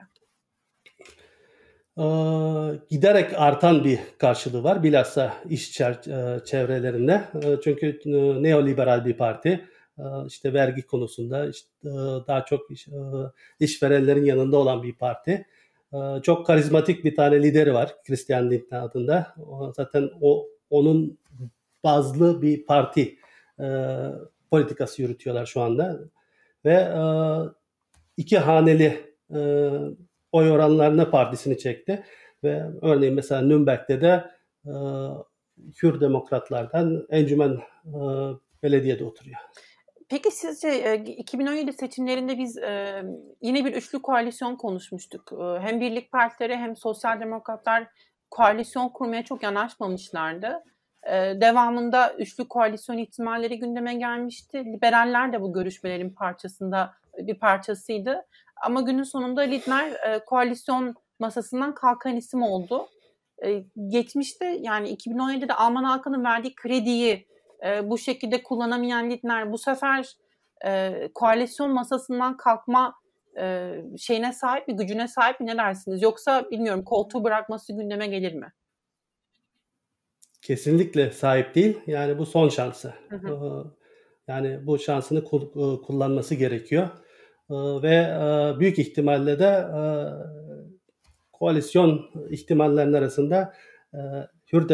Giderek 2.89 3.33
artan 3.35 3.83
bir 3.83 3.99
karşılığı 4.17 4.63
var 4.63 4.83
bilhassa 4.83 5.33
iş 5.49 5.71
çevrelerinde. 6.45 7.23
Çünkü 7.63 7.99
neoliberal 8.43 9.05
bir 9.05 9.17
parti 9.17 9.67
ee, 9.99 10.03
işte 10.27 10.53
vergi 10.53 10.81
konusunda 10.81 11.49
işte 11.49 11.69
e, 11.83 11.93
daha 12.27 12.45
çok 12.45 12.71
iş, 12.71 12.87
e, 12.87 12.99
işverenlerin 13.59 14.25
yanında 14.25 14.57
olan 14.57 14.83
bir 14.83 14.95
parti. 14.95 15.47
Ee, 15.93 15.97
çok 16.23 16.45
karizmatik 16.45 17.05
bir 17.05 17.15
tane 17.15 17.43
lideri 17.43 17.73
var 17.73 17.95
Christian 18.07 18.51
Lindner 18.51 18.81
adında. 18.81 19.35
Zaten 19.75 20.09
o 20.21 20.47
onun 20.69 21.17
bazlı 21.83 22.41
bir 22.41 22.65
parti 22.65 23.17
e, 23.59 23.67
politikası 24.51 25.01
yürütüyorlar 25.01 25.45
şu 25.45 25.61
anda. 25.61 25.99
Ve 26.65 26.87
iki 28.17 28.37
haneli 28.37 29.13
oy 30.33 30.51
oranlarına 30.51 31.09
partisini 31.09 31.57
çekti. 31.57 32.03
Ve 32.43 32.63
örneğin 32.81 33.15
mesela 33.15 33.41
Nürnberg'de 33.41 34.01
de 34.01 34.23
Hür 35.83 36.01
Demokratlardan 36.01 37.05
Encümen 37.09 37.57
Belediye'de 38.63 39.03
oturuyor. 39.03 39.37
Peki 40.09 40.31
sizce 40.31 40.97
2017 40.97 41.73
seçimlerinde 41.73 42.37
biz 42.37 42.57
yine 43.41 43.65
bir 43.65 43.73
üçlü 43.73 44.01
koalisyon 44.01 44.55
konuşmuştuk. 44.55 45.31
Hem 45.59 45.81
Birlik 45.81 46.11
Partileri 46.11 46.55
hem 46.55 46.75
Sosyal 46.75 47.19
Demokratlar 47.19 47.87
koalisyon 48.31 48.89
kurmaya 48.89 49.23
çok 49.23 49.43
yanaşmamışlardı. 49.43 50.63
Devamında 51.41 52.13
üçlü 52.13 52.47
koalisyon 52.47 52.97
ihtimalleri 52.97 53.59
gündeme 53.59 53.93
gelmişti. 53.93 54.65
Liberaller 54.65 55.33
de 55.33 55.41
bu 55.41 55.53
görüşmelerin 55.53 56.09
parçasında 56.09 56.93
bir 57.17 57.39
parçasıydı. 57.39 58.25
Ama 58.63 58.81
günün 58.81 59.03
sonunda 59.03 59.41
Lidner 59.41 59.93
koalisyon 60.25 60.95
masasından 61.19 61.75
kalkan 61.75 62.15
isim 62.15 62.41
oldu. 62.41 62.87
Geçmişte 63.87 64.45
yani 64.45 64.93
2017'de 64.93 65.53
Alman 65.53 65.83
halkının 65.83 66.23
verdiği 66.23 66.55
krediyi 66.55 67.27
e, 67.65 67.89
bu 67.89 67.97
şekilde 67.97 68.43
kullanamayan 68.43 69.09
Lindner 69.09 69.51
bu 69.51 69.57
sefer 69.57 70.17
e, 70.65 70.93
koalisyon 71.15 71.71
masasından 71.71 72.37
kalkma 72.37 72.95
e, 73.39 73.75
şeyine 73.97 74.33
sahip 74.33 74.67
bir 74.67 74.73
gücüne 74.73 75.07
sahip 75.07 75.39
mi 75.39 75.45
ne 75.45 75.57
dersiniz? 75.57 76.01
Yoksa 76.01 76.51
bilmiyorum 76.51 76.83
koltuğu 76.83 77.23
bırakması 77.23 77.73
gündeme 77.73 78.07
gelir 78.07 78.33
mi? 78.33 78.53
Kesinlikle 80.41 81.11
sahip 81.11 81.55
değil. 81.55 81.79
Yani 81.87 82.17
bu 82.17 82.25
son 82.25 82.49
şansı. 82.49 82.93
Hı 83.09 83.15
hı. 83.15 83.65
Yani 84.27 84.67
bu 84.67 84.79
şansını 84.79 85.23
kullanması 85.85 86.35
gerekiyor. 86.35 86.89
Ve 87.83 88.15
büyük 88.59 88.79
ihtimalle 88.79 89.39
de 89.39 89.67
koalisyon 91.33 92.09
ihtimallerinin 92.29 92.93
arasında 92.93 93.53
Hür, 94.53 94.69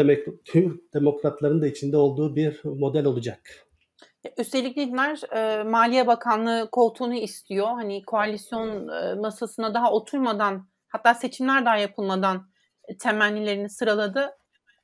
Hür 0.54 0.80
demokratların 0.94 1.62
da 1.62 1.66
içinde 1.66 1.96
olduğu 1.96 2.36
bir 2.36 2.60
model 2.64 3.04
olacak. 3.04 3.40
Üstelik 4.38 4.78
e, 5.32 5.62
Maliye 5.62 6.06
Bakanlığı 6.06 6.68
koltuğunu 6.72 7.14
istiyor. 7.14 7.66
Hani 7.66 8.02
koalisyon 8.02 8.88
e, 8.88 9.14
masasına 9.14 9.74
daha 9.74 9.92
oturmadan 9.92 10.68
hatta 10.88 11.14
seçimler 11.14 11.64
daha 11.64 11.76
yapılmadan 11.76 12.50
e, 12.88 12.96
temennilerini 12.96 13.70
sıraladı. 13.70 14.30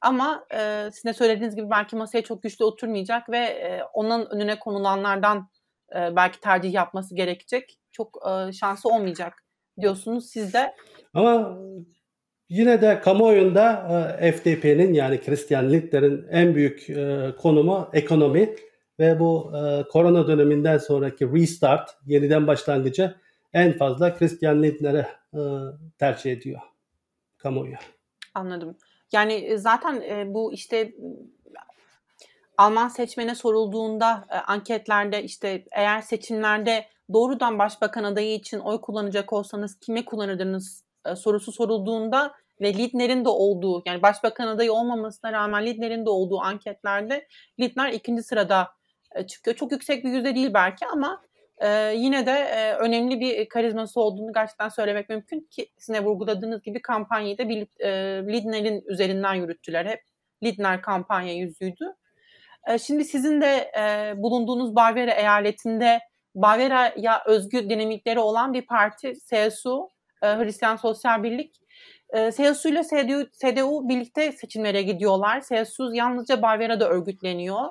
Ama 0.01 0.47
e, 0.55 0.89
sizin 0.93 1.09
de 1.09 1.13
söylediğiniz 1.13 1.57
gibi 1.57 1.71
belki 1.71 1.97
masaya 1.97 2.23
çok 2.23 2.43
güçlü 2.43 2.65
oturmayacak 2.65 3.31
ve 3.31 3.39
e, 3.39 3.83
onun 3.93 4.27
önüne 4.27 4.59
konulanlardan 4.59 5.49
e, 5.97 6.17
belki 6.17 6.41
tercih 6.41 6.73
yapması 6.73 7.15
gerekecek. 7.15 7.79
Çok 7.97 8.19
e, 8.27 8.53
şansı 8.53 8.89
olmayacak 8.89 9.45
diyorsunuz 9.81 10.31
siz 10.31 10.55
de. 10.55 10.75
Ama 11.15 11.59
Yine 12.49 12.81
de 12.81 13.01
kamuoyunda 13.01 13.89
e, 14.21 14.33
FDP'nin 14.33 14.95
yani 14.95 15.21
Christian 15.21 15.73
Lindner'in 15.73 16.27
en 16.31 16.55
büyük 16.55 16.91
e, 16.91 17.33
konumu 17.39 17.89
ekonomi 17.93 18.55
ve 18.99 19.21
bu 19.21 19.53
e, 19.57 19.89
korona 19.89 20.27
döneminden 20.27 20.79
sonraki 20.79 21.33
restart, 21.33 21.91
yeniden 22.07 22.47
başlangıcı 22.47 23.15
en 23.53 23.73
fazla 23.73 24.15
Christian 24.15 24.63
Lindner'e 24.63 25.07
tercih 25.99 26.33
ediyor 26.33 26.61
kamuoyu. 27.39 27.75
Anladım. 28.35 28.77
Yani 29.13 29.59
zaten 29.59 30.03
bu 30.35 30.53
işte 30.53 30.93
Alman 32.59 32.89
seçmene 32.89 33.35
sorulduğunda 33.35 34.27
e, 34.31 34.37
anketlerde 34.37 35.23
işte 35.23 35.65
eğer 35.73 36.01
seçimlerde 36.01 36.87
doğrudan 37.13 37.59
başbakan 37.59 38.05
adayı 38.05 38.35
için 38.35 38.59
oy 38.59 38.81
kullanacak 38.81 39.33
olsanız 39.33 39.81
kime 39.81 40.05
kullanırdınız 40.05 40.85
e, 41.07 41.17
sorusu 41.17 41.53
sorulduğunda 41.53 42.35
ve 42.61 42.75
Lidner'in 42.75 43.25
de 43.25 43.29
olduğu 43.29 43.83
yani 43.87 44.03
başbakan 44.03 44.47
adayı 44.47 44.73
olmamasına 44.73 45.33
rağmen 45.33 45.67
Lidner'in 45.67 46.07
de 46.07 46.11
olduğu 46.11 46.41
anketlerde 46.41 47.27
Lidner 47.61 47.93
ikinci 47.93 48.23
sırada 48.23 48.69
e, 49.15 49.27
çıkıyor. 49.27 49.57
Çok 49.57 49.73
yüksek 49.73 50.05
bir 50.05 50.11
yüzde 50.11 50.35
değil 50.35 50.55
belki 50.55 50.87
ama 50.87 51.23
e, 51.59 51.69
yine 51.97 52.27
de 52.27 52.31
e, 52.31 52.75
önemli 52.75 53.21
bir 53.21 53.49
karizması 53.49 54.01
olduğunu 54.01 54.33
gerçekten 54.33 54.69
söylemek 54.69 55.09
mümkün 55.09 55.41
ki 55.51 55.69
sizin 55.79 56.05
vurguladığınız 56.05 56.63
gibi 56.63 56.83
kampanyayı 56.83 57.39
da 57.39 57.49
bir, 57.49 57.67
e, 57.81 57.91
Lidner'in 58.33 58.85
üzerinden 58.87 59.35
yürüttüler. 59.35 59.87
Hep 59.87 60.01
Lidner 60.43 60.83
kampanya 60.83 61.35
yüzüydü. 61.35 61.95
E, 62.67 62.79
şimdi 62.79 63.05
sizin 63.05 63.41
de 63.41 63.71
e, 63.79 64.15
bulunduğunuz 64.23 64.77
Bavyera 64.77 65.13
eyaletinde 65.13 66.01
Bavyera'ya 66.35 67.23
özgü 67.27 67.71
dinamikleri 67.71 68.19
olan 68.19 68.53
bir 68.55 68.67
parti 68.67 69.13
CSU, 69.31 69.89
e, 70.23 70.27
Hristiyan 70.27 70.77
Sosyal 70.77 71.23
Birlik. 71.23 71.61
E, 72.15 72.33
CSU 72.33 72.69
ile 72.69 72.83
CDU, 72.83 73.31
CDU 73.41 73.89
birlikte 73.89 74.33
seçimlere 74.33 74.83
gidiyorlar. 74.83 75.41
CSU 75.41 75.95
yalnızca 75.95 76.43
Bavyera'da 76.43 76.89
örgütleniyor. 76.89 77.65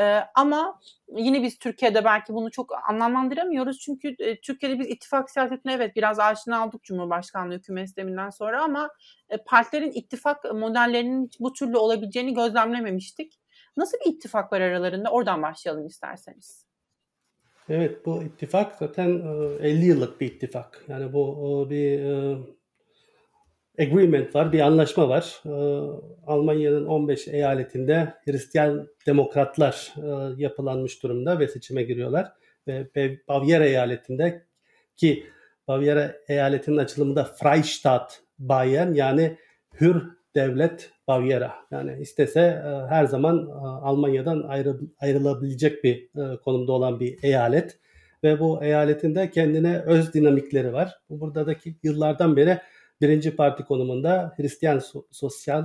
E, 0.00 0.20
ama 0.34 0.80
yine 1.16 1.42
biz 1.42 1.58
Türkiye'de 1.58 2.04
belki 2.04 2.34
bunu 2.34 2.50
çok 2.50 2.70
anlamlandıramıyoruz. 2.90 3.78
Çünkü 3.78 4.14
e, 4.18 4.40
Türkiye'de 4.40 4.78
biz 4.78 4.86
ittifak 4.86 5.30
siyasetine 5.30 5.72
evet 5.72 5.96
biraz 5.96 6.18
aşina 6.18 6.66
olduk 6.66 6.84
Cumhurbaşkanlığı 6.84 7.54
hükümet 7.54 7.88
sisteminden 7.88 8.30
sonra 8.30 8.62
ama 8.62 8.90
e, 9.28 9.36
partilerin 9.36 9.92
ittifak 9.92 10.44
modellerinin 10.54 11.30
bu 11.40 11.52
türlü 11.52 11.76
olabileceğini 11.76 12.34
gözlemlememiştik. 12.34 13.32
Nasıl 13.76 13.98
bir 13.98 14.12
ittifak 14.12 14.52
var 14.52 14.60
aralarında? 14.60 15.10
Oradan 15.10 15.42
başlayalım 15.42 15.86
isterseniz. 15.86 16.66
Evet 17.68 18.06
bu 18.06 18.22
ittifak 18.22 18.74
zaten 18.78 19.08
50 19.60 19.84
yıllık 19.84 20.20
bir 20.20 20.26
ittifak. 20.26 20.84
Yani 20.88 21.12
bu 21.12 21.66
bir 21.70 22.00
agreement 23.78 24.34
var, 24.34 24.52
bir 24.52 24.60
anlaşma 24.60 25.08
var. 25.08 25.42
Almanya'nın 26.26 26.86
15 26.86 27.28
eyaletinde 27.28 28.14
Hristiyan 28.24 28.88
demokratlar 29.06 29.94
yapılanmış 30.36 31.02
durumda 31.02 31.38
ve 31.38 31.48
seçime 31.48 31.82
giriyorlar. 31.82 32.32
Ve 32.68 33.18
Bavyera 33.28 33.64
eyaletinde 33.64 34.46
ki 34.96 35.26
Bavyera 35.68 36.16
eyaletinin 36.28 36.76
açılımında 36.76 37.24
Freistaat 37.24 38.22
Bayern 38.38 38.92
yani 38.92 39.38
hür 39.80 40.02
devlet 40.34 40.90
Bavyera. 41.08 41.54
Yani 41.70 42.00
istese 42.00 42.40
e, 42.40 42.86
her 42.88 43.04
zaman 43.04 43.48
e, 43.48 43.52
Almanya'dan 43.62 44.42
ayrı, 44.42 44.80
ayrılabilecek 45.00 45.84
bir 45.84 45.96
e, 45.96 46.36
konumda 46.36 46.72
olan 46.72 47.00
bir 47.00 47.18
eyalet. 47.22 47.78
Ve 48.24 48.40
bu 48.40 48.64
eyaletin 48.64 49.14
de 49.14 49.30
kendine 49.30 49.78
öz 49.78 50.14
dinamikleri 50.14 50.72
var. 50.72 50.98
Buradaki 51.10 51.76
yıllardan 51.82 52.36
beri 52.36 52.58
birinci 53.00 53.36
parti 53.36 53.64
konumunda 53.64 54.34
Hristiyan 54.36 54.82
Sosyal 55.10 55.64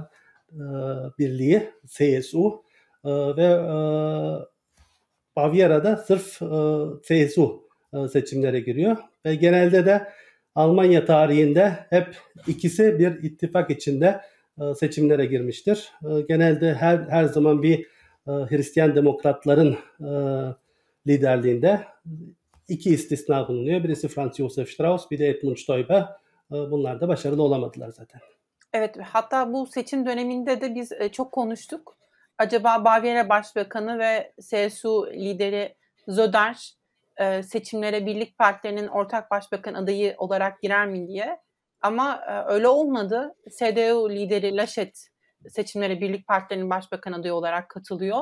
Birliği, 1.19 1.69
CSU 1.86 2.63
ve 3.05 3.60
Bavyera'da 5.36 5.97
sırf 5.97 6.39
CSU 7.03 7.63
seçimlere 8.12 8.60
giriyor. 8.60 8.97
Ve 9.25 9.36
genelde 9.36 9.86
de 9.86 10.08
Almanya 10.55 11.05
tarihinde 11.05 11.73
hep 11.89 12.17
ikisi 12.47 12.99
bir 12.99 13.23
ittifak 13.23 13.69
içinde 13.69 14.21
seçimlere 14.80 15.26
girmiştir. 15.26 15.91
E, 16.04 16.22
genelde 16.22 16.74
her 16.74 16.98
her 16.98 17.24
zaman 17.24 17.63
bir 17.63 17.80
e, 18.28 18.32
Hristiyan 18.32 18.95
demokratların 18.95 19.78
liderliğinde 21.08 21.82
iki 22.67 22.89
istisna 22.89 23.48
bulunuyor. 23.48 23.84
Birisi 23.84 24.08
Franz 24.08 24.38
Josef 24.38 24.69
Strauss, 24.69 25.12
bir 25.12 25.19
de 25.19 25.30
Edmund 25.30 25.58
Stoiber. 25.58 26.06
Bunlar 26.52 27.02
da 27.02 27.08
başarılı 27.08 27.43
olamadılar 27.43 27.89
zaten. 27.89 28.22
Evet, 28.74 28.95
hatta 29.04 29.54
bu 29.54 29.67
seçim 29.67 30.06
döneminde 30.06 30.62
de 30.62 30.76
biz 30.76 30.91
çok 31.12 31.32
konuştuk. 31.32 31.98
Acaba 32.38 32.86
Bavyera 32.86 33.30
Başbakanı 33.30 34.00
ve 34.00 34.34
CSU 34.41 35.08
lideri 35.13 35.76
Zöder 36.08 36.74
seçimlere 37.43 38.06
Birlik 38.06 38.38
Partilerinin 38.38 38.88
ortak 38.88 39.32
başbakan 39.32 39.74
adayı 39.74 40.15
olarak 40.17 40.62
girer 40.62 40.88
mi 40.88 41.08
diye. 41.08 41.39
Ama 41.82 42.22
e, 42.28 42.54
öyle 42.54 42.68
olmadı. 42.68 43.36
CDU 43.58 44.10
lideri 44.10 44.58
Laschet 44.58 45.10
seçimlere 45.48 46.02
Birlik 46.02 46.28
Partilerinin 46.28 46.70
başbakan 46.70 47.13
adayı 47.13 47.34
olarak 47.34 47.70
katılıyor. 47.70 48.22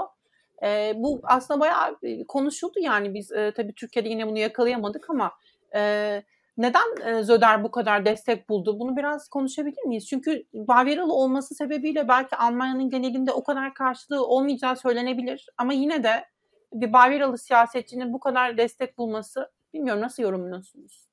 E, 0.64 0.94
bu 0.96 1.20
aslında 1.24 1.60
bayağı 1.60 1.98
e, 2.04 2.28
konuşuldu 2.28 2.80
yani 2.80 3.14
biz 3.14 3.32
e, 3.32 3.54
tabii 3.56 3.74
Türkiye'de 3.76 4.10
yine 4.10 4.28
bunu 4.28 4.38
yakalayamadık 4.38 5.10
ama 5.10 5.32
e, 5.76 6.24
neden 6.58 7.08
e, 7.08 7.24
Zöder 7.24 7.64
bu 7.64 7.72
kadar 7.72 8.06
destek 8.06 8.50
buldu? 8.50 8.80
Bunu 8.80 8.98
biraz 8.98 9.30
konuşabilir 9.30 9.86
miyiz? 9.86 10.08
Çünkü 10.08 10.44
Bavyeralı 10.54 11.14
olması 11.14 11.56
sebebiyle 11.56 12.08
belki 12.08 12.36
Almanya'nın 12.36 12.90
genelinde 12.90 13.32
o 13.32 13.44
kadar 13.44 13.74
karşılığı 13.74 14.28
olmayacağı 14.28 14.76
söylenebilir. 14.76 15.48
Ama 15.58 15.74
yine 15.74 16.04
de 16.04 16.26
bir 16.74 16.94
Bavyeralı 16.94 17.38
siyasetçinin 17.38 18.14
bu 18.14 18.20
kadar 18.20 18.58
destek 18.58 18.98
bulması 18.98 19.52
bilmiyorum 19.74 20.02
nasıl 20.02 20.24
yorumluyorsunuz? 20.24 21.07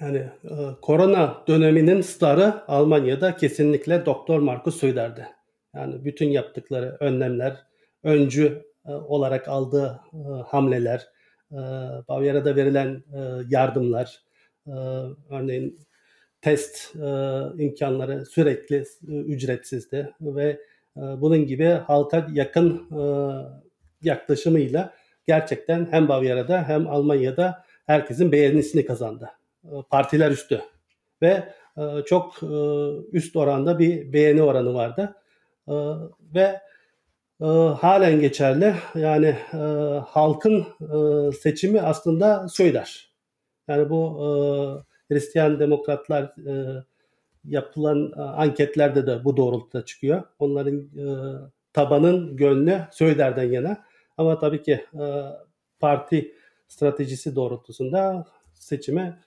Yani 0.00 0.18
e, 0.44 0.54
korona 0.82 1.42
döneminin 1.48 2.00
starı 2.00 2.54
Almanya'da 2.68 3.36
kesinlikle 3.36 4.06
Doktor 4.06 4.38
Markus 4.38 4.76
Söder'di. 4.80 5.26
Yani 5.74 6.04
bütün 6.04 6.30
yaptıkları 6.30 6.96
önlemler, 7.00 7.56
öncü 8.02 8.62
e, 8.86 8.92
olarak 8.92 9.48
aldığı 9.48 10.00
e, 10.12 10.18
hamleler, 10.46 11.08
e, 11.52 11.56
Bavyera'da 12.08 12.56
verilen 12.56 13.02
e, 13.14 13.18
yardımlar, 13.50 14.20
e, 14.66 14.72
örneğin 15.30 15.80
test 16.40 16.96
e, 16.96 17.08
imkanları 17.62 18.26
sürekli 18.26 18.76
e, 18.76 19.12
ücretsizdi 19.12 20.14
ve 20.20 20.60
e, 20.96 21.00
bunun 21.00 21.46
gibi 21.46 21.66
halka 21.66 22.26
yakın 22.32 22.88
e, 22.92 23.02
yaklaşımıyla 24.02 24.94
gerçekten 25.26 25.88
hem 25.90 26.08
Bavyera'da 26.08 26.68
hem 26.68 26.88
Almanya'da 26.88 27.64
herkesin 27.86 28.32
beğenisini 28.32 28.86
kazandı. 28.86 29.30
E, 29.64 29.82
partiler 29.90 30.30
üstü 30.30 30.60
ve 31.22 31.52
e, 31.76 31.82
çok 32.06 32.42
e, 32.42 32.46
üst 33.12 33.36
oranda 33.36 33.78
bir 33.78 34.12
beğeni 34.12 34.42
oranı 34.42 34.74
vardı 34.74 35.16
ve 36.34 36.60
halen 37.80 38.20
geçerli. 38.20 38.74
Yani 38.94 39.36
halkın 40.06 40.66
seçimi 41.32 41.80
aslında 41.80 42.48
söyler. 42.48 43.10
Yani 43.68 43.90
bu 43.90 44.84
Hristiyan 45.08 45.60
demokratlar 45.60 46.34
yapılan 47.44 48.12
anketlerde 48.16 49.06
de 49.06 49.24
bu 49.24 49.36
doğrultuda 49.36 49.84
çıkıyor. 49.84 50.22
Onların 50.38 50.88
tabanın 51.72 52.36
gönlü 52.36 52.80
Söyder'den 52.92 53.50
yana. 53.50 53.84
Ama 54.16 54.38
tabii 54.38 54.62
ki 54.62 54.86
parti 55.80 56.34
stratejisi 56.68 57.36
doğrultusunda 57.36 58.26
seçime 58.54 59.18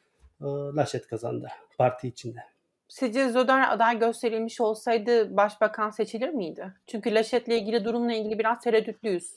Laşet 0.48 1.08
kazandı 1.08 1.48
parti 1.78 2.08
içinde. 2.08 2.40
Sizce 2.88 3.30
Zöder 3.30 3.72
aday 3.72 4.00
gösterilmiş 4.00 4.62
olsaydı 4.62 5.38
başbakan 5.38 5.90
seçilir 5.90 6.30
miydi? 6.30 6.74
Çünkü 6.88 7.16
Laşet'le 7.16 7.48
ilgili 7.48 7.86
durumla 7.86 8.14
ilgili 8.14 8.40
biraz 8.40 8.60
tereddütlüyüz. 8.60 9.34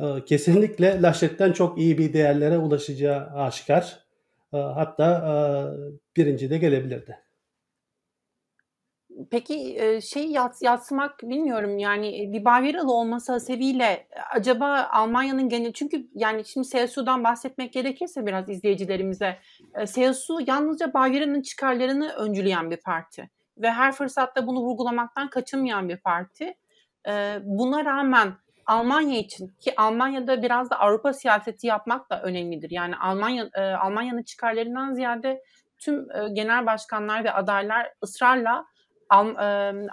E, 0.00 0.24
kesinlikle 0.26 1.02
Laşet'ten 1.02 1.52
çok 1.52 1.78
iyi 1.78 1.98
bir 1.98 2.12
değerlere 2.12 2.58
ulaşacağı 2.58 3.26
aşikar. 3.26 3.98
E, 4.52 4.56
hatta 4.56 5.76
birinci 6.16 6.50
de 6.50 6.58
gelebilirdi. 6.58 7.18
Peki 9.30 9.78
şey 10.02 10.26
yats, 10.26 10.62
yatsımak 10.62 11.22
bilmiyorum 11.22 11.78
yani 11.78 12.32
bir 12.32 12.44
Bavyeralı 12.44 12.92
olması 12.92 13.32
hasebiyle 13.32 14.08
acaba 14.30 14.88
Almanya'nın 14.92 15.48
genel 15.48 15.72
çünkü 15.72 16.08
yani 16.14 16.44
şimdi 16.44 16.68
CSU'dan 16.68 17.24
bahsetmek 17.24 17.72
gerekirse 17.72 18.26
biraz 18.26 18.48
izleyicilerimize 18.48 19.38
CSU 19.84 20.38
yalnızca 20.46 20.94
Bavyera'nın 20.94 21.42
çıkarlarını 21.42 22.08
öncüleyen 22.08 22.70
bir 22.70 22.76
parti 22.76 23.30
ve 23.58 23.70
her 23.70 23.92
fırsatta 23.92 24.46
bunu 24.46 24.60
vurgulamaktan 24.60 25.30
kaçınmayan 25.30 25.88
bir 25.88 25.96
parti. 25.96 26.54
Buna 27.42 27.84
rağmen 27.84 28.32
Almanya 28.66 29.18
için 29.18 29.48
ki 29.60 29.74
Almanya'da 29.76 30.42
biraz 30.42 30.70
da 30.70 30.80
Avrupa 30.80 31.12
siyaseti 31.12 31.66
yapmak 31.66 32.10
da 32.10 32.22
önemlidir. 32.22 32.70
Yani 32.70 32.96
Almanya 32.96 33.50
Almanya'nın 33.80 34.22
çıkarlarından 34.22 34.94
ziyade 34.94 35.42
tüm 35.78 36.08
genel 36.32 36.66
başkanlar 36.66 37.24
ve 37.24 37.32
adaylar 37.32 37.92
ısrarla 38.02 38.66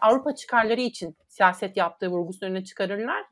Avrupa 0.02 0.36
çıkarları 0.36 0.82
için 0.82 1.18
siyaset 1.28 1.78
yaptığı 1.78 2.08
vurgusunu 2.08 2.50
öne 2.50 2.64
çıkarırlar. 2.64 3.24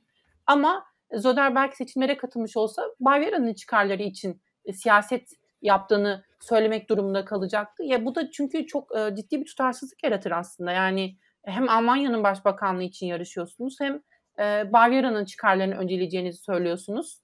Ama 0.47 0.85
Zoder 1.13 1.71
seçimlere 1.71 2.17
katılmış 2.17 2.57
olsa 2.57 2.83
Bayera'nın 2.99 3.53
çıkarları 3.53 4.03
için 4.03 4.41
e, 4.65 4.73
siyaset 4.73 5.29
yaptığını 5.61 6.23
söylemek 6.41 6.89
durumunda 6.89 7.25
kalacaktı. 7.25 7.83
Ya 7.83 8.05
bu 8.05 8.15
da 8.15 8.31
çünkü 8.31 8.65
çok 8.65 8.97
e, 8.97 9.15
ciddi 9.15 9.39
bir 9.39 9.45
tutarsızlık 9.45 10.03
yaratır 10.03 10.31
aslında. 10.31 10.71
Yani 10.71 11.17
hem 11.45 11.69
Almanya'nın 11.69 12.23
başbakanlığı 12.23 12.83
için 12.83 13.07
yarışıyorsunuz 13.07 13.77
hem 13.81 14.01
e, 14.39 14.73
Bavyera'nın 14.73 15.25
çıkarlarını 15.25 15.75
önceleyeceğinizi 15.75 16.43
söylüyorsunuz. 16.43 17.21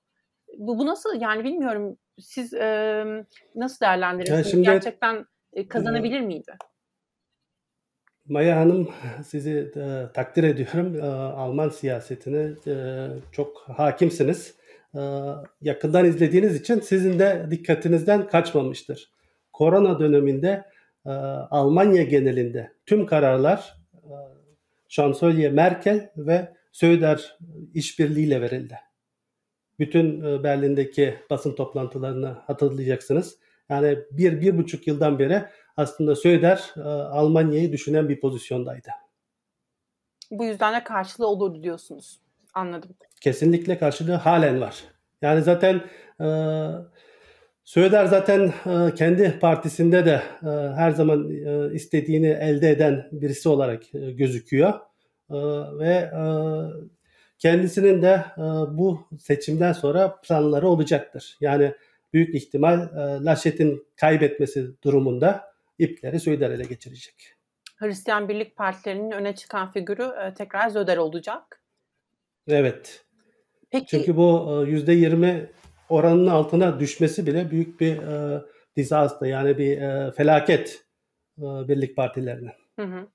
Bu, 0.58 0.80
bu 0.80 0.86
nasıl 0.86 1.22
yani 1.22 1.44
bilmiyorum 1.44 1.98
siz 2.20 2.54
nasıl 3.56 3.86
değerlendiriyorsunuz? 3.86 4.46
Yani 4.46 4.52
şimdi, 4.52 4.64
Gerçekten 4.64 5.26
kazanabilir 5.70 6.22
miydi? 6.22 6.58
Maya 8.30 8.58
Hanım 8.58 8.90
sizi 9.26 9.72
e, 9.76 10.14
takdir 10.14 10.44
ediyorum. 10.44 10.96
E, 10.96 11.02
Alman 11.12 11.70
siyasetine 11.70 12.50
e, 12.68 13.08
çok 13.32 13.62
hakimsiniz. 13.62 14.54
E, 14.96 15.00
yakından 15.62 16.06
izlediğiniz 16.06 16.56
için 16.56 16.80
sizin 16.80 17.20
de 17.20 17.48
dikkatinizden 17.52 18.28
kaçmamıştır. 18.28 19.12
Korona 19.54 20.00
döneminde 20.00 20.66
e, 21.06 21.10
Almanya 21.10 22.04
genelinde 22.04 22.72
tüm 22.86 23.06
kararlar 23.06 23.76
e, 23.94 24.14
Şansölye 24.88 25.50
Merkel 25.50 26.10
ve 26.18 26.54
Söder 26.72 27.38
işbirliğiyle 27.74 28.42
verildi. 28.42 28.76
Bütün 29.80 30.22
e, 30.22 30.44
Berlin'deki 30.44 31.16
basın 31.30 31.56
toplantılarını 31.56 32.28
hatırlayacaksınız. 32.28 33.38
Yani 33.70 34.00
bir, 34.12 34.42
bir 34.42 34.58
buçuk 34.58 34.88
yıldan 34.88 35.20
beri 35.20 35.44
aslında 35.80 36.16
Söder 36.16 36.74
e, 36.78 36.82
Almanya'yı 36.90 37.72
düşünen 37.72 38.10
bir 38.10 38.20
pozisyondaydı. 38.20 38.90
Bu 40.32 40.46
yüzden 40.46 40.80
de 40.80 40.84
karşılığı 40.84 41.28
olur 41.28 41.64
diyorsunuz. 41.64 42.20
Anladım. 42.54 42.90
Kesinlikle 43.22 43.78
karşılığı 43.78 44.14
halen 44.14 44.62
var. 44.62 44.84
Yani 45.22 45.42
zaten 45.42 45.82
e, 46.22 46.28
Söder 47.64 48.06
zaten 48.06 48.54
e, 48.66 48.94
kendi 48.96 49.40
partisinde 49.40 50.06
de 50.06 50.22
e, 50.44 50.50
her 50.76 50.92
zaman 50.92 51.30
e, 51.32 51.74
istediğini 51.74 52.28
elde 52.28 52.70
eden 52.70 53.10
birisi 53.12 53.50
olarak 53.50 53.96
e, 53.96 54.12
gözüküyor. 54.12 54.74
E, 55.30 55.38
ve 55.80 55.94
e, 55.94 56.24
kendisinin 57.40 58.02
de 58.02 58.26
e, 58.38 58.42
bu 58.78 59.08
seçimden 59.20 59.74
sonra 59.74 60.16
planları 60.22 60.68
olacaktır. 60.68 61.38
Yani 61.42 61.74
büyük 62.14 62.36
ihtimal 62.36 62.80
e, 62.80 63.26
Laşet'in 63.26 63.86
kaybetmesi 63.96 64.82
durumunda 64.84 65.49
ipleri 65.80 66.20
Söder 66.20 66.52
ele 66.52 66.64
geçirecek. 66.64 67.34
Hristiyan 67.78 68.30
Birlik 68.30 68.56
Partilerinin 68.56 69.12
öne 69.12 69.36
çıkan 69.36 69.72
figürü 69.72 70.04
e, 70.04 70.34
tekrar 70.34 70.70
Söder 70.70 70.98
olacak. 70.98 71.64
Evet. 72.48 73.06
Peki. 73.72 73.86
Çünkü 73.86 74.18
bu 74.18 74.64
yüzde 74.68 74.94
yirmi 74.94 75.52
oranının 75.90 76.28
altına 76.28 76.80
düşmesi 76.80 77.28
bile 77.28 77.52
büyük 77.52 77.80
bir 77.80 77.98
e, 77.98 78.42
disaster 78.76 79.28
yani 79.28 79.58
bir 79.58 79.82
e, 79.82 80.12
felaket 80.12 80.86
e, 81.38 81.44
birlik 81.44 81.96
partilerine. 81.96 82.56
Hı 82.80 82.86
hı. 82.86 83.08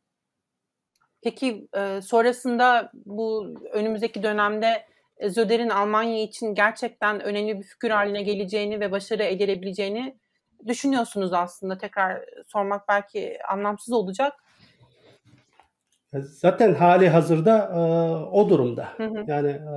Peki 1.22 1.68
e, 1.76 2.00
sonrasında 2.02 2.90
bu 2.94 3.54
önümüzdeki 3.72 4.22
dönemde 4.22 4.86
Zöder'in 5.28 5.68
Almanya 5.68 6.22
için 6.22 6.54
gerçekten 6.54 7.20
önemli 7.20 7.58
bir 7.58 7.64
figür 7.64 7.90
haline 7.90 8.22
geleceğini 8.22 8.80
ve 8.80 8.90
başarı 8.90 9.22
elde 9.22 9.44
edebileceğini 9.44 10.18
düşünüyorsunuz 10.66 11.32
aslında? 11.32 11.78
Tekrar 11.78 12.24
sormak 12.46 12.88
belki 12.88 13.38
anlamsız 13.48 13.92
olacak. 13.92 14.32
Zaten 16.20 16.74
hali 16.74 17.08
hazırda 17.08 17.58
e, 17.74 17.78
o 18.30 18.48
durumda. 18.48 18.88
Hı 18.96 19.04
hı. 19.04 19.24
Yani 19.26 19.50
e, 19.50 19.74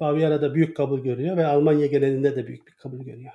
Bavyera'da 0.00 0.54
büyük 0.54 0.76
kabul 0.76 1.00
görüyor 1.00 1.36
ve 1.36 1.46
Almanya 1.46 1.86
genelinde 1.86 2.36
de 2.36 2.46
büyük 2.46 2.66
bir 2.66 2.72
kabul 2.72 2.98
görüyor. 2.98 3.32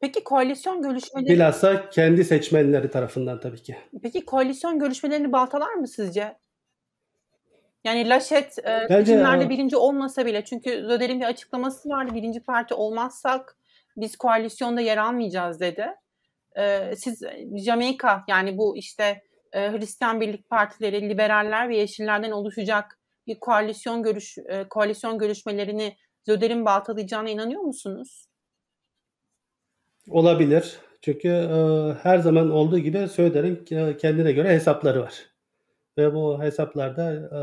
Peki 0.00 0.24
koalisyon 0.24 0.82
görüşmeleri... 0.82 1.32
Bilhassa 1.32 1.90
kendi 1.90 2.24
seçmenleri 2.24 2.90
tarafından 2.90 3.40
tabii 3.40 3.62
ki. 3.62 3.76
Peki 4.02 4.24
koalisyon 4.24 4.78
görüşmelerini 4.78 5.32
baltalar 5.32 5.74
mı 5.74 5.88
sizce? 5.88 6.36
Yani 7.84 8.08
Laşet 8.08 8.58
e, 8.58 8.88
seçimlerde 8.88 9.48
birinci 9.48 9.76
olmasa 9.76 10.26
bile 10.26 10.44
çünkü 10.44 10.70
Zöder'in 10.70 11.20
bir 11.20 11.24
açıklaması 11.24 11.88
vardı. 11.88 12.14
Birinci 12.14 12.40
parti 12.40 12.74
olmazsak 12.74 13.56
biz 14.00 14.16
koalisyonda 14.16 14.80
yer 14.80 14.96
almayacağız 14.96 15.60
dedi. 15.60 15.86
E, 16.58 16.96
siz 16.96 17.22
Jamaika 17.64 18.24
yani 18.28 18.58
bu 18.58 18.76
işte 18.76 19.22
e, 19.52 19.72
Hristiyan 19.72 20.20
Birlik 20.20 20.50
Partileri, 20.50 21.08
liberaller 21.08 21.68
ve 21.68 21.76
yeşillerden 21.76 22.30
oluşacak 22.30 22.98
bir 23.26 23.40
koalisyon 23.40 24.02
görüş 24.02 24.38
e, 24.38 24.68
koalisyon 24.68 25.18
görüşmelerini 25.18 25.96
Zöder'in 26.26 26.64
baltalayacağına 26.64 27.30
inanıyor 27.30 27.62
musunuz? 27.62 28.26
Olabilir. 30.08 30.78
Çünkü 31.02 31.28
e, 31.28 31.58
her 32.02 32.18
zaman 32.18 32.50
olduğu 32.50 32.78
gibi 32.78 33.08
Söder'in 33.08 33.64
kendine 33.96 34.32
göre 34.32 34.48
hesapları 34.48 35.02
var. 35.02 35.26
Ve 35.98 36.14
bu 36.14 36.42
hesaplarda 36.42 37.12
e, 37.14 37.40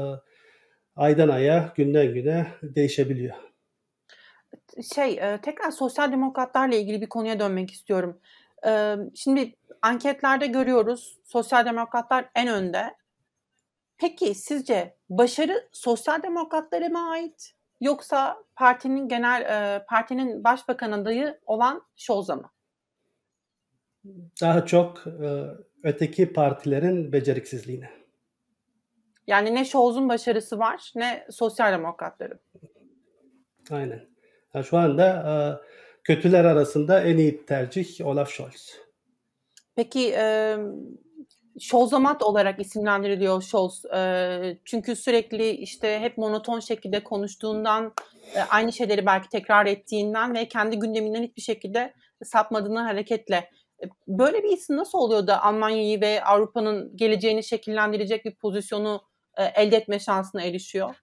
aydan 0.96 1.30
aya, 1.30 1.74
günden 1.76 2.14
güne 2.14 2.48
değişebiliyor. 2.62 3.36
Şey, 4.96 5.14
e, 5.14 5.40
tekrar 5.42 5.72
sosyal 5.72 6.12
demokratlarla 6.12 6.76
ilgili 6.76 7.02
bir 7.02 7.10
konuya 7.10 7.40
dönmek 7.40 7.72
istiyorum. 7.72 8.20
E, 8.68 8.96
şimdi 9.16 9.56
anketlerde 9.82 10.48
görüyoruz 10.48 11.18
sosyal 11.24 11.66
demokratlar 11.66 12.30
en 12.36 12.48
önde. 12.48 12.96
Peki 13.98 14.36
sizce 14.36 14.98
başarı 15.10 15.70
sosyal 15.72 16.24
demokratlara 16.24 16.90
mı 16.90 17.10
ait 17.10 17.54
yoksa 17.82 18.44
partinin 18.56 19.08
genel 19.08 19.42
e, 19.42 19.86
partinin 19.86 20.44
başbakan 20.44 20.92
adayı 20.92 21.40
olan 21.46 21.82
Scholz'a 21.96 22.36
mı? 22.36 22.52
Daha 24.42 24.66
çok 24.66 25.04
öteki 25.84 26.34
partilerin 26.34 27.12
beceriksizliğine. 27.12 27.90
Yani 29.28 29.56
ne 29.56 29.66
Scholz'un 29.66 30.10
başarısı 30.10 30.60
var 30.60 30.92
ne 30.96 31.28
sosyal 31.32 31.74
demokratların. 31.74 32.40
Aynen. 33.72 34.17
Yani 34.54 34.66
şu 34.66 34.78
anda 34.78 35.08
e, 35.08 35.34
kötüler 36.04 36.46
arasında 36.46 37.04
en 37.04 37.18
iyi 37.18 37.46
tercih 37.46 38.06
Olaf 38.06 38.32
Scholz. 38.32 38.76
Peki 39.76 40.14
e, 40.18 40.58
Scholzomat 41.60 42.24
olarak 42.24 42.60
isimlendiriliyor 42.60 43.42
Scholz. 43.42 43.86
E, 43.86 44.60
çünkü 44.66 44.96
sürekli 44.96 45.50
işte 45.50 46.00
hep 46.00 46.18
monoton 46.18 46.60
şekilde 46.60 47.04
konuştuğundan, 47.04 47.94
e, 48.36 48.40
aynı 48.42 48.74
şeyleri 48.74 49.06
belki 49.06 49.30
tekrar 49.30 49.66
ettiğinden 49.66 50.36
ve 50.36 50.48
kendi 50.48 50.80
gündeminden 50.80 51.24
hiçbir 51.24 51.42
şekilde 51.42 51.94
sapmadığından 52.24 52.86
hareketle. 52.86 53.50
E, 53.84 53.86
böyle 54.08 54.44
bir 54.44 54.50
isim 54.50 54.78
nasıl 54.78 54.98
oluyor 54.98 55.28
da 55.28 55.44
Almanya'yı 55.44 56.02
ve 56.02 56.24
Avrupa'nın 56.24 56.98
geleceğini 56.98 57.44
şekillendirecek 57.44 58.26
bir 58.26 58.36
pozisyonu 58.36 59.02
e, 59.38 59.44
elde 59.44 59.78
etme 59.78 60.00
şansına 60.00 60.44
erişiyor? 60.44 60.96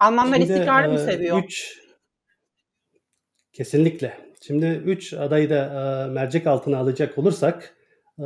Almanlar 0.00 0.36
Şimdi, 0.36 0.52
istikrarı 0.52 0.90
mı 0.90 0.98
seviyor? 0.98 1.42
Üç, 1.44 1.80
kesinlikle. 3.58 4.18
Şimdi 4.40 4.66
üç 4.66 5.12
adayı 5.12 5.50
da 5.50 5.64
e, 5.64 6.10
mercek 6.10 6.46
altına 6.46 6.78
alacak 6.78 7.18
olursak 7.18 7.76
e, 8.18 8.24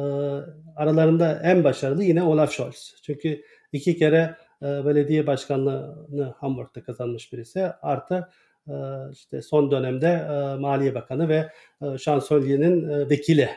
aralarında 0.76 1.40
en 1.42 1.64
başarılı 1.64 2.04
yine 2.04 2.22
Olaf 2.22 2.52
Scholz. 2.52 2.94
Çünkü 3.02 3.42
iki 3.72 3.96
kere 3.96 4.36
e, 4.62 4.66
belediye 4.66 5.26
başkanlığını 5.26 6.34
Hamburg'da 6.38 6.82
kazanmış 6.82 7.32
birisi. 7.32 7.66
Artı 7.82 8.28
e, 8.68 8.74
işte 9.12 9.42
son 9.42 9.70
dönemde 9.70 10.06
e, 10.06 10.60
Maliye 10.60 10.94
Bakanı 10.94 11.28
ve 11.28 11.48
e, 11.82 11.98
şansölyenin 11.98 12.88
e, 12.88 13.10
vekili. 13.10 13.50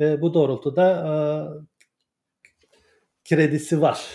Ve 0.00 0.20
bu 0.20 0.34
doğrultuda 0.34 0.86
e, 1.06 1.12
kredisi 3.28 3.80
var. 3.80 4.06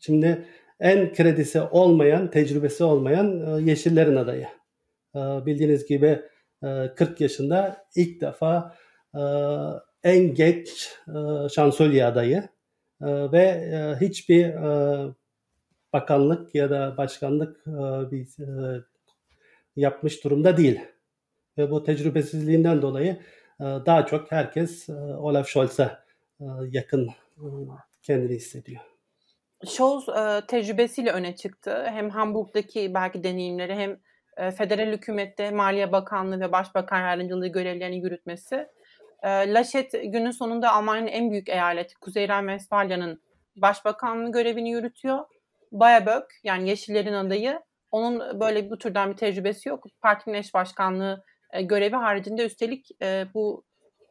Şimdi 0.00 0.44
en 0.80 1.12
kredisi 1.12 1.60
olmayan, 1.60 2.30
tecrübesi 2.30 2.84
olmayan 2.84 3.58
e, 3.58 3.70
Yeşillerin 3.70 4.16
adayı. 4.16 4.57
E, 5.18 5.46
bildiğiniz 5.46 5.86
gibi 5.86 6.22
e, 6.62 6.94
40 6.96 7.20
yaşında 7.20 7.86
ilk 7.96 8.20
defa 8.20 8.74
e, 9.14 9.22
en 10.02 10.34
geç 10.34 10.92
e, 11.08 11.48
şansölye 11.48 12.04
adayı 12.04 12.48
e, 13.02 13.32
ve 13.32 13.42
e, 13.42 14.06
hiçbir 14.06 14.44
e, 14.44 15.14
bakanlık 15.92 16.54
ya 16.54 16.70
da 16.70 16.96
başkanlık 16.96 17.64
e, 17.66 18.16
e, 18.16 18.46
yapmış 19.76 20.24
durumda 20.24 20.56
değil. 20.56 20.80
Ve 21.58 21.70
bu 21.70 21.84
tecrübesizliğinden 21.84 22.82
dolayı 22.82 23.18
e, 23.60 23.64
daha 23.64 24.06
çok 24.06 24.32
herkes 24.32 24.88
e, 24.88 24.92
Olaf 24.92 25.48
Scholz'a 25.48 26.04
e, 26.40 26.44
yakın 26.70 27.08
e, 27.36 27.46
kendini 28.02 28.36
hissediyor. 28.36 28.80
Scholz 29.66 30.08
e, 30.08 30.46
tecrübesiyle 30.46 31.10
öne 31.10 31.36
çıktı. 31.36 31.84
Hem 31.86 32.10
Hamburg'daki 32.10 32.94
belki 32.94 33.24
deneyimleri 33.24 33.74
hem 33.74 33.90
e, 33.90 33.98
federal 34.56 34.92
hükümette 34.92 35.50
Maliye 35.50 35.92
Bakanlığı 35.92 36.40
ve 36.40 36.52
Başbakan 36.52 37.00
Yardımcılığı 37.00 37.48
görevlerini 37.48 37.96
yürütmesi. 37.96 38.68
E, 39.22 39.54
Laşet 39.54 39.92
günün 39.92 40.30
sonunda 40.30 40.72
Almanya'nın 40.72 41.06
en 41.06 41.30
büyük 41.30 41.48
eyaleti 41.48 41.94
Kuzey 41.94 42.28
Ren-Vestfalya'nın 42.28 43.22
başbakanlığı 43.56 44.32
görevini 44.32 44.70
yürütüyor. 44.70 45.18
Baerbock 45.72 46.26
yani 46.44 46.68
Yeşillerin 46.68 47.12
adayı 47.12 47.60
onun 47.90 48.40
böyle 48.40 48.70
bu 48.70 48.78
türden 48.78 49.10
bir 49.10 49.16
tecrübesi 49.16 49.68
yok. 49.68 49.84
Partinin 50.02 50.34
eş 50.34 50.54
başkanlığı 50.54 51.24
e, 51.52 51.62
görevi 51.62 51.96
haricinde 51.96 52.46
üstelik 52.46 52.86
e, 53.02 53.26
bu 53.34 53.64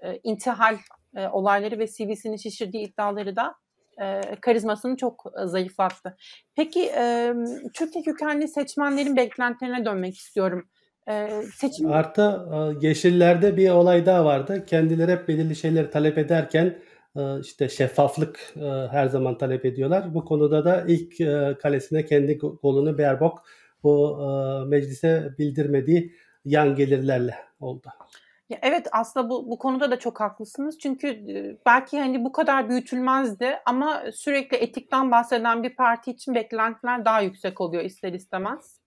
e, 0.04 0.20
intihal 0.24 0.78
e, 1.16 1.28
olayları 1.28 1.80
ve 1.80 1.88
CV'sini 1.88 2.40
şişirdiği 2.40 2.88
iddiaları 2.88 3.36
da 3.36 3.56
e, 4.02 4.22
karizmasını 4.42 4.98
çok 4.98 5.24
zayıflattı. 5.46 6.18
Peki 6.56 6.92
e, 6.98 7.34
Türkiye 7.74 8.04
kökenli 8.04 8.48
seçmenlerin 8.48 9.16
beklentilerine 9.16 9.86
dönmek 9.86 10.18
istiyorum. 10.18 10.70
E, 11.10 11.30
seçim... 11.56 11.92
Artı 11.92 12.48
Yeşillerde 12.82 13.58
bir 13.58 13.70
olay 13.70 14.06
daha 14.06 14.26
vardı. 14.26 14.66
Kendileri 14.66 15.12
hep 15.12 15.28
belirli 15.28 15.56
şeyleri 15.56 15.90
talep 15.90 16.18
ederken 16.18 16.80
işte 17.42 17.70
şeffaflık 17.70 18.54
her 18.92 19.08
zaman 19.08 19.38
talep 19.38 19.66
ediyorlar. 19.66 20.14
Bu 20.14 20.26
konuda 20.26 20.66
da 20.66 20.86
ilk 20.88 21.18
kalesine 21.62 22.06
kendi 22.06 22.38
golünü 22.38 22.98
Berbok 22.98 23.44
bu 23.84 24.18
meclise 24.68 25.30
bildirmediği 25.40 26.14
yan 26.46 26.76
gelirlerle 26.76 27.36
oldu. 27.60 27.88
Ya 28.50 28.60
evet 28.62 28.88
aslında 28.92 29.30
bu, 29.30 29.50
bu 29.50 29.58
konuda 29.58 29.92
da 29.92 30.00
çok 30.00 30.20
haklısınız. 30.20 30.80
Çünkü 30.80 31.10
belki 31.66 32.00
hani 32.00 32.26
bu 32.26 32.32
kadar 32.32 32.70
büyütülmezdi 32.70 33.60
ama 33.66 34.04
sürekli 34.14 34.58
etikten 34.58 35.12
bahseden 35.12 35.64
bir 35.64 35.76
parti 35.76 36.12
için 36.12 36.36
beklentiler 36.36 37.06
daha 37.06 37.22
yüksek 37.22 37.62
oluyor 37.62 37.84
ister 37.84 38.14
istemez. 38.14 38.80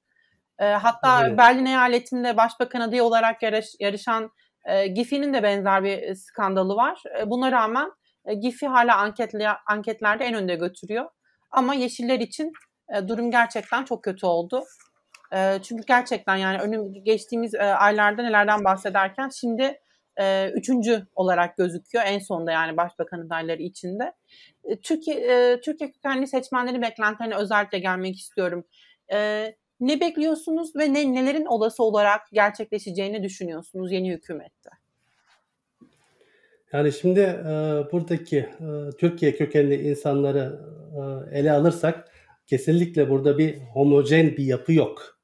E, 0.59 0.65
hatta 0.65 1.27
evet. 1.27 1.39
Berlin 1.39 1.67
eyaletinde 1.67 2.37
başbakan 2.37 2.81
adayı 2.81 3.05
olarak 3.05 3.43
yarış, 3.43 3.67
yarışan 3.81 4.31
e, 4.65 4.87
Gifi'nin 4.87 5.35
de 5.35 5.43
benzer 5.43 5.85
bir 5.85 6.15
skandalı 6.15 6.77
var. 6.77 7.03
E, 7.21 7.31
buna 7.31 7.53
rağmen 7.53 7.91
e, 8.25 8.35
Gifi 8.35 8.67
hala 8.67 8.97
anketli, 8.97 9.49
anketlerde 9.67 10.25
en 10.25 10.35
önde 10.35 10.55
götürüyor. 10.55 11.11
Ama 11.51 11.75
Yeşiller 11.75 12.21
için 12.21 12.53
e, 12.97 13.09
durum 13.09 13.31
gerçekten 13.31 13.85
çok 13.85 14.05
kötü 14.05 14.27
oldu. 14.27 14.65
E, 15.35 15.59
çünkü 15.63 15.83
gerçekten 15.87 16.37
yani 16.37 16.59
önüm 16.59 17.05
geçtiğimiz 17.05 17.55
e, 17.55 17.63
aylarda 17.63 18.23
nelerden 18.23 18.65
bahsederken 18.65 19.29
şimdi 19.29 19.81
e, 20.21 20.51
üçüncü 20.51 21.07
olarak 21.15 21.57
gözüküyor 21.57 22.05
en 22.07 22.19
sonda 22.19 22.53
yani 22.53 22.77
başbakan 22.77 23.21
adayları 23.27 23.63
içinde. 23.63 24.13
E, 24.65 24.81
Türkiye 24.81 25.17
e, 25.17 25.61
Türkiye 25.61 25.93
kökenli 25.93 26.27
seçmenlerin 26.27 26.83
beklentilerine 26.83 27.37
özellikle 27.37 27.79
gelmek 27.79 28.19
istiyorum. 28.19 28.65
E, 29.13 29.51
ne 29.81 30.01
bekliyorsunuz 30.01 30.77
ve 30.77 30.93
ne 30.93 31.15
nelerin 31.15 31.45
olası 31.47 31.83
olarak 31.83 32.21
gerçekleşeceğini 32.33 33.23
düşünüyorsunuz 33.23 33.93
yeni 33.93 34.13
hükümette? 34.13 34.71
Yani 36.73 36.93
şimdi 36.93 37.21
e, 37.21 37.45
buradaki 37.93 38.39
e, 38.39 38.97
Türkiye 38.99 39.37
kökenli 39.37 39.89
insanları 39.89 40.61
e, 41.33 41.39
ele 41.39 41.53
alırsak 41.53 42.09
kesinlikle 42.47 43.11
burada 43.11 43.39
bir 43.39 43.59
homojen 43.59 44.37
bir 44.37 44.45
yapı 44.45 44.73
yok. 44.73 45.20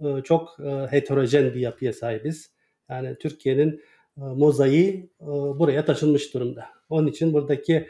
E, 0.00 0.22
çok 0.22 0.56
e, 0.60 0.86
heterojen 0.90 1.54
bir 1.54 1.60
yapıya 1.60 1.92
sahibiz. 1.92 2.50
Yani 2.90 3.16
Türkiye'nin 3.18 3.82
e, 4.16 4.20
mozaiği 4.20 5.10
buraya 5.54 5.84
taşınmış 5.84 6.34
durumda. 6.34 6.66
Onun 6.88 7.06
için 7.06 7.32
buradaki 7.32 7.88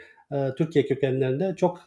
Türkiye 0.57 0.85
kökenlerinde 0.85 1.55
çok 1.55 1.85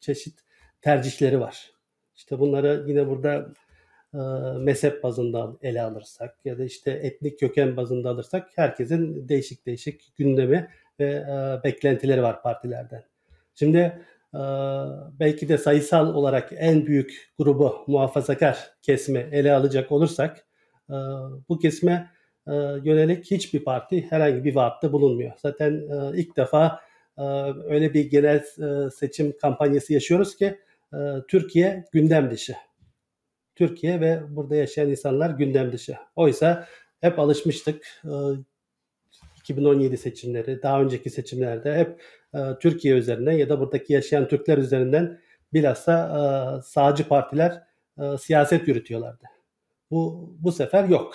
çeşit 0.00 0.40
tercihleri 0.80 1.40
var. 1.40 1.70
İşte 2.16 2.38
bunları 2.38 2.84
yine 2.86 3.08
burada 3.08 3.52
mezhep 4.58 5.02
bazında 5.02 5.56
ele 5.62 5.82
alırsak 5.82 6.36
ya 6.44 6.58
da 6.58 6.64
işte 6.64 6.90
etnik 6.90 7.40
köken 7.40 7.76
bazında 7.76 8.10
alırsak 8.10 8.48
herkesin 8.56 9.28
değişik 9.28 9.66
değişik 9.66 10.16
gündemi 10.16 10.68
ve 11.00 11.26
beklentileri 11.64 12.22
var 12.22 12.42
partilerden. 12.42 13.04
Şimdi 13.54 14.02
belki 15.20 15.48
de 15.48 15.58
sayısal 15.58 16.14
olarak 16.14 16.52
en 16.56 16.86
büyük 16.86 17.32
grubu 17.38 17.84
muhafazakar 17.86 18.70
kesimi 18.82 19.28
ele 19.32 19.52
alacak 19.52 19.92
olursak 19.92 20.46
e, 20.90 20.94
bu 21.48 21.58
kesime 21.58 22.10
e, 22.46 22.52
yönelik 22.84 23.30
hiçbir 23.30 23.64
parti 23.64 24.06
herhangi 24.10 24.44
bir 24.44 24.54
vaatte 24.54 24.92
bulunmuyor. 24.92 25.32
Zaten 25.42 25.72
e, 25.72 26.18
ilk 26.20 26.36
defa 26.36 26.80
öyle 27.64 27.94
bir 27.94 28.10
genel 28.10 28.44
seçim 28.90 29.38
kampanyası 29.38 29.92
yaşıyoruz 29.92 30.36
ki 30.36 30.58
Türkiye 31.28 31.84
gündem 31.92 32.30
dışı. 32.30 32.54
Türkiye 33.54 34.00
ve 34.00 34.20
burada 34.28 34.56
yaşayan 34.56 34.90
insanlar 34.90 35.30
gündem 35.30 35.72
dışı. 35.72 35.96
Oysa 36.16 36.66
hep 37.00 37.18
alışmıştık. 37.18 38.02
2017 39.36 39.94
e, 39.94 39.96
seçimleri, 39.96 40.62
daha 40.62 40.82
önceki 40.82 41.10
seçimlerde 41.10 41.74
hep 41.74 42.02
Türkiye 42.60 42.94
üzerinden 42.94 43.32
ya 43.32 43.48
da 43.48 43.60
buradaki 43.60 43.92
yaşayan 43.92 44.28
Türkler 44.28 44.58
üzerinden 44.58 45.20
bilhassa 45.52 45.92
e, 46.58 46.62
sağcı 46.62 47.08
partiler 47.08 47.62
siyaset 48.20 48.68
yürütüyorlardı. 48.68 49.24
Bu 49.90 50.34
bu 50.38 50.52
sefer 50.52 50.84
yok. 50.84 51.14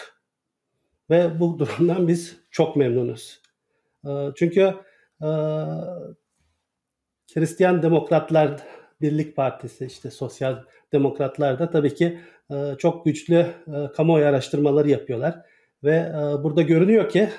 Ve 1.10 1.40
bu 1.40 1.60
durumdan 1.60 2.08
biz 2.08 2.38
çok 2.52 2.76
memnunuz. 2.76 3.42
Çünkü 4.36 4.74
Hristiyan 7.34 7.84
Demokratlar 7.84 8.62
Birlik 9.02 9.36
Partisi, 9.36 9.86
işte 9.86 10.12
Sosyal 10.12 10.64
Demokratlar 10.92 11.60
da 11.60 11.70
tabii 11.70 11.94
ki 11.94 12.20
e, 12.52 12.76
çok 12.78 13.06
güçlü 13.06 13.36
e, 13.36 13.92
kamuoyu 13.96 14.26
araştırmaları 14.26 14.90
yapıyorlar. 14.90 15.42
Ve 15.84 15.96
e, 15.96 16.44
burada 16.44 16.62
görünüyor 16.62 17.10
ki 17.10 17.30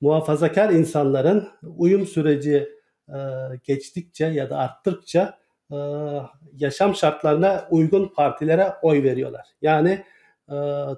muhafazakar 0.00 0.70
insanların 0.70 1.48
uyum 1.76 2.06
süreci 2.06 2.68
geçtikçe 3.64 4.26
ya 4.26 4.50
da 4.50 4.58
arttıkça 4.58 5.38
yaşam 6.56 6.94
şartlarına 6.94 7.68
uygun 7.70 8.08
partilere 8.08 8.72
oy 8.82 9.02
veriyorlar. 9.02 9.48
Yani 9.62 10.04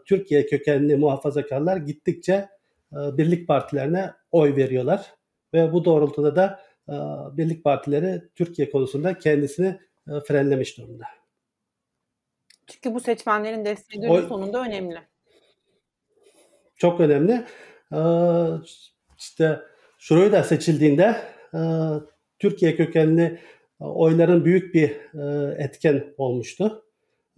Türkiye 0.07 0.47
kökenli 0.47 0.97
muhafazakarlar 0.97 1.77
gittikçe 1.77 2.49
birlik 2.93 3.49
partilerine 3.49 4.12
oy 4.33 4.57
veriyorlar 4.57 5.14
ve 5.55 5.73
bu 5.73 5.85
doğrultuda 5.85 6.37
da 6.37 6.61
birlik 7.37 7.64
partileri 7.64 8.23
Türkiye 8.35 8.71
konusunda 8.71 9.19
kendisini 9.19 9.81
frenlemiş 10.27 10.79
durumda. 10.79 11.05
Çünkü 12.67 12.95
bu 12.95 13.01
seçmenlerin 13.01 13.64
desteği 13.64 14.01
günün 14.01 14.29
sonunda 14.29 14.62
önemli. 14.62 14.99
Çok 16.77 17.01
önemli. 17.01 17.45
İşte 19.19 19.61
şurayı 19.99 20.33
da 20.33 20.43
seçildiğinde 20.43 21.17
Türkiye 22.38 22.77
kökenli 22.77 23.38
oyların 23.81 24.45
büyük 24.45 24.75
bir 24.75 24.90
etken 25.59 26.05
olmuştu. 26.19 26.85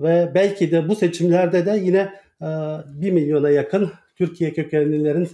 Ve 0.00 0.32
belki 0.34 0.70
de 0.70 0.88
bu 0.88 0.96
seçimlerde 0.96 1.66
de 1.66 1.78
yine 1.82 2.12
1 2.40 3.10
milyona 3.10 3.50
yakın 3.50 3.90
Türkiye 4.16 4.52
kökenlilerin 4.52 5.28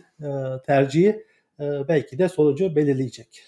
tercihi 0.67 1.27
belki 1.61 2.19
de 2.19 2.29
sonucu 2.29 2.77
belirleyecek. 2.77 3.45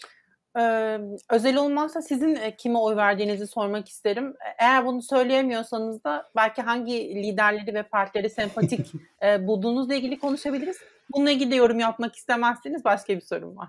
Eee, 0.56 1.00
özel 1.30 1.56
olmazsa 1.56 2.02
sizin, 2.02 2.38
kime 2.58 2.78
oy 2.78 2.96
verdiğinizi 2.96 3.46
sormak 3.46 3.88
isterim. 3.88 4.34
eğer 4.58 4.86
bunu 4.86 5.02
söyleyemiyorsanız 5.02 6.04
da 6.04 6.30
belki 6.36 6.62
hangi 6.62 7.14
liderleri 7.22 7.74
ve 7.74 7.82
partileri 7.82 8.30
sempatik, 8.30 8.86
eee, 9.22 9.38
bulduğunuzla 9.46 9.94
ilgili 9.94 10.18
konuşabiliriz. 10.18 10.76
Bununla 11.14 11.30
ilgili 11.30 11.50
de 11.50 11.54
yorum 11.54 11.78
yapmak 11.78 12.16
istemezseniz 12.16 12.84
başka 12.84 13.16
bir 13.16 13.20
sorum 13.20 13.56
var. 13.56 13.68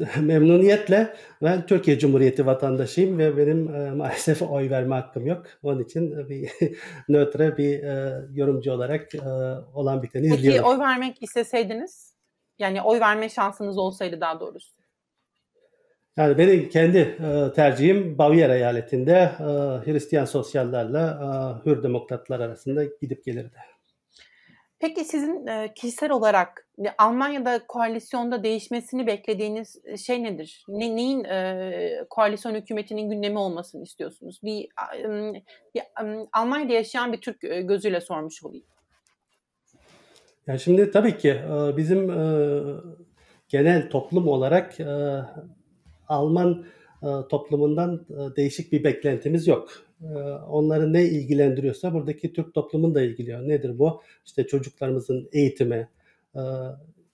Memnuniyetle. 0.20 1.14
Ben 1.42 1.66
Türkiye 1.66 1.98
Cumhuriyeti 1.98 2.46
vatandaşıyım 2.46 3.18
ve 3.18 3.36
benim, 3.36 3.74
eee, 3.74 3.90
maalesef 3.90 4.42
oy 4.42 4.70
verme 4.70 4.94
hakkım 4.94 5.26
yok. 5.26 5.46
Onun 5.62 5.84
için, 5.84 6.28
bir 6.28 6.50
nötre 7.08 7.56
bir, 7.56 7.68
eee, 7.82 8.12
yorumcu 8.32 8.72
olarak, 8.72 9.14
eee, 9.14 9.20
olan 9.74 10.02
biteni 10.02 10.28
Peki 10.28 10.36
izliyorum. 10.40 10.68
oy 10.68 10.78
vermek 10.78 11.22
isteseydiniz, 11.22 12.16
yani 12.58 12.82
oy 12.82 13.00
verme 13.00 13.28
şansınız 13.28 13.78
olsaydı 13.78 14.20
daha 14.20 14.40
doğrusu? 14.40 14.80
Yani 16.16 16.38
benim 16.38 16.68
kendi 16.68 16.98
e, 16.98 17.52
tercihim 17.52 18.18
Bavyera 18.18 18.54
eyaletinde 18.54 19.12
e, 19.12 19.44
Hristiyan 19.86 20.24
sosyallerle 20.24 20.98
e, 20.98 21.26
Hür 21.66 21.82
demokratlar 21.82 22.40
arasında 22.40 22.84
gidip 22.84 23.24
gelirdi. 23.24 23.56
Peki 24.80 25.04
sizin 25.04 25.46
e, 25.46 25.72
kişisel 25.74 26.10
olarak 26.10 26.68
Almanya'da 26.98 27.66
koalisyonda 27.68 28.42
değişmesini 28.42 29.06
beklediğiniz 29.06 29.76
şey 30.06 30.22
nedir? 30.22 30.64
Ne, 30.68 30.96
neyin 30.96 31.24
e, 31.24 32.04
koalisyon 32.10 32.54
hükümetinin 32.54 33.10
gündemi 33.10 33.38
olmasını 33.38 33.82
istiyorsunuz? 33.82 34.40
Bir, 34.42 34.68
e, 34.96 35.34
bir 35.74 35.80
e, 35.80 36.28
Almanya'da 36.32 36.72
yaşayan 36.72 37.12
bir 37.12 37.20
Türk 37.20 37.40
gözüyle 37.40 38.00
sormuş 38.00 38.44
olayım. 38.44 38.64
Ya 40.46 40.58
şimdi 40.58 40.90
tabii 40.90 41.18
ki 41.18 41.30
e, 41.30 41.76
bizim 41.76 42.10
e, 42.10 42.60
genel 43.48 43.90
toplum 43.90 44.28
olarak 44.28 44.80
e, 44.80 45.20
Alman 46.08 46.66
e, 47.02 47.08
toplumundan 47.30 48.06
e, 48.10 48.36
değişik 48.36 48.72
bir 48.72 48.84
beklentimiz 48.84 49.46
yok. 49.46 49.89
E, 50.02 50.14
onları 50.48 50.92
ne 50.92 51.04
ilgilendiriyorsa 51.04 51.94
buradaki 51.94 52.32
Türk 52.32 52.54
toplumun 52.54 52.94
da 52.94 53.02
ilgiliyor. 53.02 53.48
Nedir 53.48 53.78
bu? 53.78 54.02
İşte 54.26 54.46
çocuklarımızın 54.46 55.28
eğitimi, 55.32 55.88
e, 56.34 56.40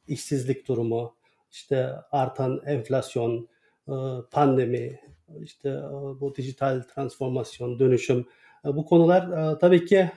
işsizlik 0.08 0.68
durumu, 0.68 1.16
işte 1.50 1.90
artan 2.12 2.60
enflasyon, 2.66 3.48
e, 3.88 3.94
pandemi, 4.30 5.00
işte 5.40 5.68
e, 5.68 6.20
bu 6.20 6.34
dijital 6.36 6.82
transformasyon, 6.94 7.78
dönüşüm. 7.78 8.26
Bu 8.64 8.84
konular 8.86 9.58
tabii 9.60 9.84
ki 9.84 10.10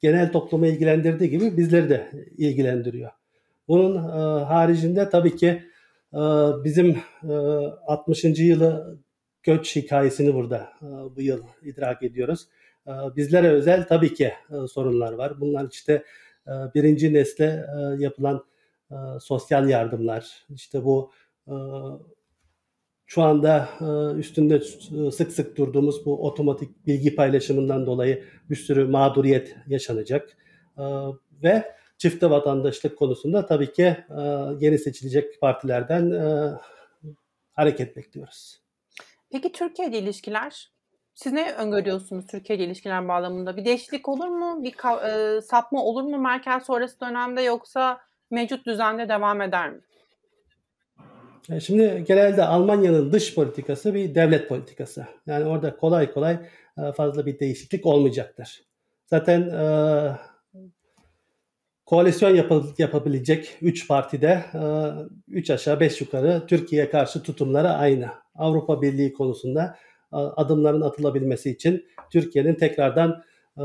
genel 0.00 0.32
toplumu 0.32 0.66
ilgilendirdiği 0.66 1.30
gibi 1.30 1.56
bizleri 1.56 1.88
de 1.88 2.10
ilgilendiriyor. 2.38 3.10
Bunun 3.68 3.96
haricinde 4.44 5.10
tabii 5.10 5.36
ki 5.36 5.62
ee, 6.14 6.18
bizim 6.64 6.96
60. 7.86 8.24
E, 8.24 8.28
yılı 8.28 8.98
göç 9.42 9.76
hikayesini 9.76 10.34
burada 10.34 10.72
e, 10.82 10.86
bu 11.16 11.22
yıl 11.22 11.42
idrak 11.62 12.02
ediyoruz. 12.02 12.48
E, 12.86 12.90
bizlere 13.16 13.48
özel 13.48 13.86
tabii 13.86 14.14
ki 14.14 14.24
e, 14.50 14.66
sorunlar 14.66 15.12
var. 15.12 15.40
Bunlar 15.40 15.68
işte 15.70 16.04
birinci 16.46 17.14
nesle 17.14 17.66
yapılan 17.98 18.44
sosyal 19.20 19.68
yardımlar, 19.68 20.46
işte 20.54 20.84
bu 20.84 21.10
şu 23.06 23.22
anda 23.22 23.68
üstünde 24.18 24.60
sık 25.10 25.32
sık 25.32 25.56
durduğumuz 25.56 26.06
bu 26.06 26.26
otomatik 26.26 26.86
bilgi 26.86 27.14
paylaşımından 27.14 27.86
dolayı 27.86 28.24
bir 28.50 28.56
sürü 28.56 28.84
mağduriyet 28.84 29.56
yaşanacak. 29.66 30.36
Ve 31.42 31.74
çifte 31.98 32.30
vatandaşlık 32.30 32.98
konusunda 32.98 33.46
tabii 33.46 33.72
ki 33.72 33.96
yeni 34.60 34.78
seçilecek 34.78 35.40
partilerden 35.40 36.12
hareket 37.52 37.96
bekliyoruz. 37.96 38.62
Peki 39.32 39.52
Türkiye 39.52 39.88
ile 39.88 39.98
ilişkiler? 39.98 40.70
Siz 41.14 41.32
ne 41.32 41.52
öngörüyorsunuz 41.52 42.26
Türkiye 42.26 42.58
ile 42.58 42.64
ilişkiler 42.64 43.08
bağlamında? 43.08 43.56
Bir 43.56 43.64
değişiklik 43.64 44.08
olur 44.08 44.28
mu? 44.28 44.64
Bir 44.64 44.74
sapma 45.40 45.84
olur 45.84 46.02
mu 46.02 46.18
Merkel 46.18 46.60
sonrası 46.60 47.00
dönemde 47.00 47.42
yoksa 47.42 48.00
mevcut 48.30 48.66
düzende 48.66 49.08
devam 49.08 49.42
eder 49.42 49.70
mi? 49.70 49.80
E, 51.50 51.60
şimdi 51.60 52.04
genelde 52.08 52.44
Almanya'nın 52.44 53.12
dış 53.12 53.34
politikası 53.34 53.94
bir 53.94 54.14
devlet 54.14 54.48
politikası. 54.48 55.06
Yani 55.26 55.44
orada 55.44 55.76
kolay 55.76 56.12
kolay 56.12 56.38
e, 56.78 56.92
fazla 56.92 57.26
bir 57.26 57.38
değişiklik 57.38 57.86
olmayacaktır. 57.86 58.62
Zaten 59.06 59.40
e, 59.40 59.64
koalisyon 61.92 62.34
yap- 62.34 62.78
yapabilecek 62.78 63.58
3 63.62 63.88
partide 63.88 64.44
3 65.28 65.50
e, 65.50 65.54
aşağı 65.54 65.80
5 65.80 66.00
yukarı 66.00 66.46
Türkiye'ye 66.46 66.90
karşı 66.90 67.22
tutumları 67.22 67.68
aynı. 67.68 68.08
Avrupa 68.34 68.82
Birliği 68.82 69.12
konusunda 69.12 69.76
e, 70.12 70.16
adımların 70.16 70.80
atılabilmesi 70.80 71.50
için 71.50 71.84
Türkiye'nin 72.12 72.54
tekrardan 72.54 73.22
e, 73.58 73.64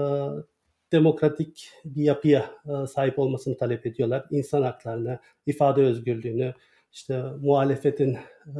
demokratik 0.91 1.69
bir 1.85 2.03
yapıya 2.03 2.45
sahip 2.87 3.19
olmasını 3.19 3.57
talep 3.57 3.85
ediyorlar. 3.85 4.25
İnsan 4.31 4.61
haklarını, 4.61 5.19
ifade 5.45 5.81
özgürlüğünü, 5.81 6.53
işte 6.91 7.23
muhalefetin 7.41 8.17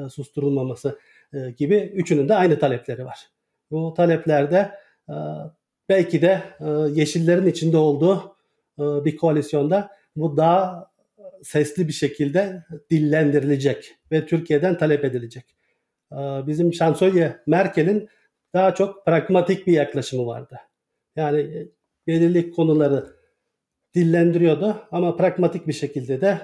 susturulmaması 0.09 0.99
gibi 1.57 1.75
üçünün 1.75 2.29
de 2.29 2.35
aynı 2.35 2.59
talepleri 2.59 3.05
var. 3.05 3.19
Bu 3.71 3.93
taleplerde 3.97 4.71
belki 5.89 6.21
de 6.21 6.41
yeşillerin 6.93 7.45
içinde 7.45 7.77
olduğu 7.77 8.36
bir 8.77 9.17
koalisyonda 9.17 9.91
bu 10.15 10.37
daha 10.37 10.91
sesli 11.43 11.87
bir 11.87 11.93
şekilde 11.93 12.63
dillendirilecek 12.89 13.95
ve 14.11 14.25
Türkiye'den 14.25 14.77
talep 14.77 15.05
edilecek. 15.05 15.43
Bizim 16.47 16.73
şansölye 16.73 17.37
Merkel'in 17.47 18.09
daha 18.53 18.75
çok 18.75 19.05
pragmatik 19.05 19.67
bir 19.67 19.73
yaklaşımı 19.73 20.25
vardı. 20.25 20.59
Yani 21.15 21.67
belirli 22.07 22.51
konuları 22.51 23.17
dillendiriyordu 23.95 24.87
ama 24.91 25.15
pragmatik 25.15 25.67
bir 25.67 25.73
şekilde 25.73 26.21
de 26.21 26.39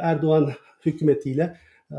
Erdoğan 0.00 0.52
hükümetiyle 0.86 1.56
e, 1.90 1.98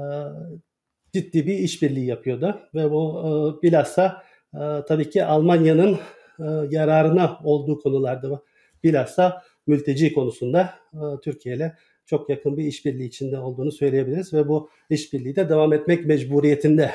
ciddi 1.13 1.47
bir 1.47 1.57
işbirliği 1.57 2.05
yapıyordu 2.05 2.59
ve 2.75 2.91
bu 2.91 3.19
e, 3.19 3.61
bilhassa 3.63 4.23
e, 4.53 4.59
tabii 4.87 5.09
ki 5.09 5.25
Almanya'nın 5.25 5.93
e, 6.39 6.45
yararına 6.69 7.39
olduğu 7.43 7.79
konularda 7.79 8.41
bilhassa 8.83 9.43
mülteci 9.69 10.13
konusunda 10.13 10.73
e, 10.93 10.99
Türkiye 11.23 11.55
ile 11.55 11.75
çok 12.05 12.29
yakın 12.29 12.57
bir 12.57 12.63
işbirliği 12.63 13.07
içinde 13.07 13.39
olduğunu 13.39 13.71
söyleyebiliriz 13.71 14.33
ve 14.33 14.47
bu 14.47 14.69
işbirliği 14.89 15.35
de 15.35 15.49
devam 15.49 15.73
etmek 15.73 16.05
mecburiyetinde. 16.05 16.91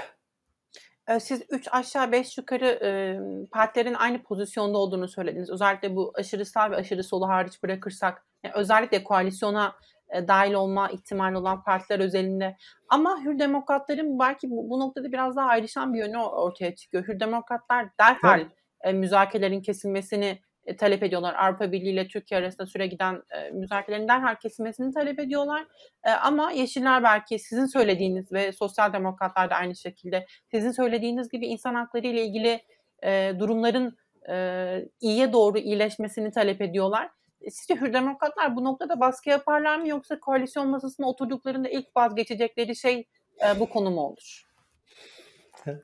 E, 1.08 1.20
siz 1.20 1.42
3 1.50 1.68
aşağı 1.72 2.12
5 2.12 2.38
yukarı 2.38 2.66
e, 2.66 3.18
partilerin 3.50 3.94
aynı 3.94 4.22
pozisyonda 4.22 4.78
olduğunu 4.78 5.08
söylediniz. 5.08 5.50
Özellikle 5.50 5.96
bu 5.96 6.12
aşırı 6.14 6.44
sağ 6.44 6.70
ve 6.70 6.76
aşırı 6.76 7.04
solu 7.04 7.28
hariç 7.28 7.62
bırakırsak 7.62 8.26
yani 8.44 8.54
özellikle 8.54 9.04
koalisyona 9.04 9.74
e, 10.14 10.28
dahil 10.28 10.52
olma 10.52 10.88
ihtimali 10.88 11.36
olan 11.36 11.64
partiler 11.64 12.00
özelinde. 12.00 12.56
Ama 12.88 13.24
Hür 13.24 13.38
Demokratların 13.38 14.18
belki 14.18 14.50
bu, 14.50 14.70
bu 14.70 14.80
noktada 14.80 15.12
biraz 15.12 15.36
daha 15.36 15.46
ayrışan 15.46 15.94
bir 15.94 15.98
yönü 15.98 16.18
ortaya 16.18 16.74
çıkıyor. 16.74 17.08
Hür 17.08 17.20
Demokratlar 17.20 17.88
derhal 18.00 18.40
evet. 18.40 18.50
e, 18.80 18.92
müzakerelerin 18.92 19.62
kesilmesini 19.62 20.38
e, 20.66 20.76
talep 20.76 21.02
ediyorlar. 21.02 21.34
Avrupa 21.34 21.72
Birliği 21.72 21.92
ile 21.92 22.08
Türkiye 22.08 22.40
arasında 22.40 22.66
süre 22.66 22.86
giden 22.86 23.22
e, 23.30 23.50
müzakerelerin 23.50 24.08
derhal 24.08 24.34
kesilmesini 24.34 24.94
talep 24.94 25.18
ediyorlar. 25.18 25.66
E, 26.04 26.10
ama 26.10 26.50
Yeşiller 26.50 27.02
belki 27.02 27.38
sizin 27.38 27.66
söylediğiniz 27.66 28.32
ve 28.32 28.52
Sosyal 28.52 28.92
Demokratlar 28.92 29.50
da 29.50 29.54
aynı 29.54 29.76
şekilde 29.76 30.26
sizin 30.50 30.70
söylediğiniz 30.70 31.28
gibi 31.28 31.46
insan 31.46 31.74
hakları 31.74 32.06
ile 32.06 32.24
ilgili 32.24 32.60
e, 33.02 33.32
durumların 33.38 33.96
e, 34.30 34.88
iyiye 35.00 35.32
doğru 35.32 35.58
iyileşmesini 35.58 36.30
talep 36.30 36.60
ediyorlar. 36.60 37.10
Sizce 37.50 37.74
Hür 37.74 37.92
Demokratlar 37.92 38.56
bu 38.56 38.64
noktada 38.64 39.00
baskı 39.00 39.30
yaparlar 39.30 39.78
mı 39.78 39.88
yoksa 39.88 40.20
koalisyon 40.20 40.68
masasına 40.68 41.08
oturduklarında 41.08 41.68
ilk 41.68 41.96
vazgeçecekleri 41.96 42.76
şey 42.76 43.08
e, 43.44 43.60
bu 43.60 43.68
konu 43.68 43.90
mu 43.90 44.00
olur? 44.00 44.44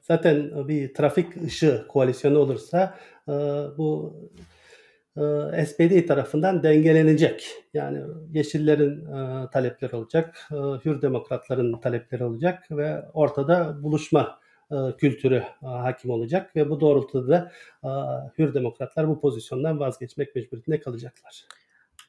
Zaten 0.01 0.69
bir 0.69 0.95
trafik 0.95 1.37
ışığı 1.37 1.87
koalisyonu 1.89 2.39
olursa 2.39 2.99
e, 3.29 3.33
bu 3.79 4.15
e, 5.17 5.67
SPD 5.67 6.07
tarafından 6.07 6.63
dengelenecek. 6.63 7.51
Yani 7.75 8.03
Yeşillerin 8.31 9.07
e, 9.07 9.51
talepleri 9.51 9.97
olacak, 9.97 10.49
e, 10.53 10.57
Hür 10.57 11.03
Demokratların 11.03 11.81
talepleri 11.81 12.25
olacak 12.25 12.71
ve 12.71 13.03
ortada 13.13 13.83
buluşma 13.83 14.41
e, 14.71 14.77
kültürü 14.97 15.37
e, 15.37 15.67
hakim 15.67 16.11
olacak 16.11 16.57
ve 16.57 16.71
bu 16.71 16.81
doğrultuda 16.81 17.29
da 17.29 17.53
e, 17.85 17.89
Hür 18.39 18.55
Demokratlar 18.55 19.09
bu 19.09 19.21
pozisyondan 19.21 19.81
vazgeçmek 19.81 20.37
mecburiyetinde 20.37 20.81
kalacaklar. 20.81 21.45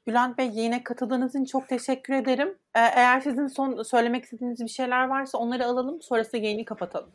Bülent 0.07 0.37
Bey 0.37 0.49
yine 0.53 0.83
katıldığınız 0.83 1.29
için 1.29 1.45
çok 1.45 1.67
teşekkür 1.67 2.13
ederim. 2.13 2.57
Eğer 2.73 3.19
sizin 3.19 3.47
son 3.47 3.83
söylemek 3.83 4.23
istediğiniz 4.23 4.59
bir 4.59 4.67
şeyler 4.67 5.07
varsa 5.07 5.37
onları 5.37 5.65
alalım. 5.65 6.01
Sonrasında 6.01 6.41
yayını 6.41 6.65
kapatalım. 6.65 7.11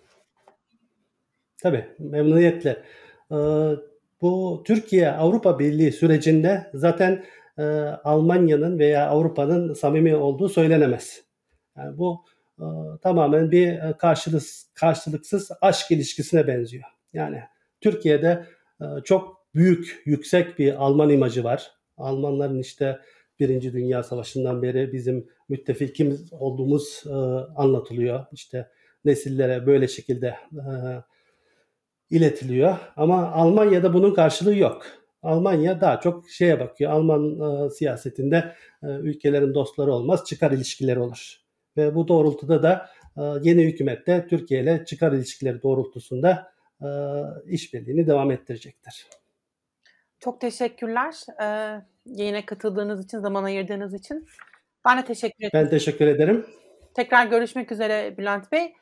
Tabii 1.63 1.87
memnuniyetle. 1.99 2.85
Bu 4.27 4.63
Türkiye 4.67 5.11
Avrupa 5.11 5.59
Birliği 5.59 5.93
sürecinde 5.93 6.71
zaten 6.75 7.25
Almanya'nın 8.05 8.79
veya 8.79 9.09
Avrupa'nın 9.09 9.75
samimi 9.75 10.17
olduğu 10.17 10.49
söylenemez. 10.49 11.25
Yani 11.77 11.99
bu 11.99 12.25
e, 12.59 12.65
tamamen 13.03 13.51
bir 13.51 13.69
e, 13.69 13.95
karşılık, 13.99 14.43
karşılıksız 14.75 15.51
aşk 15.61 15.91
ilişkisine 15.91 16.47
benziyor. 16.47 16.85
Yani 17.13 17.43
Türkiye'de 17.81 18.47
e, 18.81 18.85
çok 19.05 19.47
büyük, 19.55 20.03
yüksek 20.05 20.59
bir 20.59 20.85
Alman 20.85 21.11
imajı 21.11 21.45
var. 21.45 21.71
Almanların 21.97 22.61
işte 22.61 22.99
Birinci 23.41 23.73
Dünya 23.73 24.03
Savaşı'ndan 24.03 24.63
beri 24.63 24.93
bizim 24.93 25.29
müttefikimiz 25.49 26.33
olduğumuz 26.33 27.03
e, 27.07 27.13
anlatılıyor. 27.57 28.27
İşte 28.33 28.71
nesillere 29.05 29.67
böyle 29.67 29.89
şekilde 29.89 30.37
e, 30.53 30.67
iletiliyor. 32.11 32.77
Ama 32.97 33.33
Almanya'da 33.33 33.95
bunun 33.95 34.15
karşılığı 34.15 34.57
yok. 34.57 34.87
Almanya 35.23 35.81
daha 35.81 36.01
çok 36.01 36.31
şeye 36.31 36.61
bakıyor. 36.61 36.93
Alman 36.93 37.41
e, 37.41 37.71
siyasetinde 37.71 38.55
e, 38.83 38.87
ülkelerin 38.87 39.55
dostları 39.55 39.93
olmaz, 39.93 40.25
çıkar 40.25 40.51
ilişkileri 40.51 41.01
olur. 41.01 41.37
Ve 41.77 41.95
bu 41.95 42.09
doğrultuda 42.09 42.63
da 42.63 42.91
e, 43.17 43.23
yeni 43.43 43.65
hükümette 43.65 44.27
Türkiye 44.31 44.63
ile 44.63 44.85
çıkar 44.85 45.13
ilişkileri 45.13 45.63
doğrultusunda 45.63 46.53
e, 46.81 46.89
işbirliğini 47.47 48.07
devam 48.07 48.31
ettirecektir. 48.31 49.07
Çok 50.21 50.41
teşekkürler. 50.41 51.15
Ee, 51.43 51.81
yayına 52.07 52.47
katıldığınız 52.47 53.05
için, 53.05 53.19
zaman 53.19 53.45
ayırdığınız 53.45 53.95
için. 53.95 54.29
Ben 54.85 54.99
de 54.99 55.05
teşekkür 55.05 55.47
ederim. 55.47 55.51
Ben 55.55 55.71
teşekkür 55.71 56.07
ederim. 56.07 56.47
Tekrar 56.95 57.27
görüşmek 57.27 57.73
üzere 57.73 58.15
Bülent 58.19 58.53
Bey. 58.53 58.75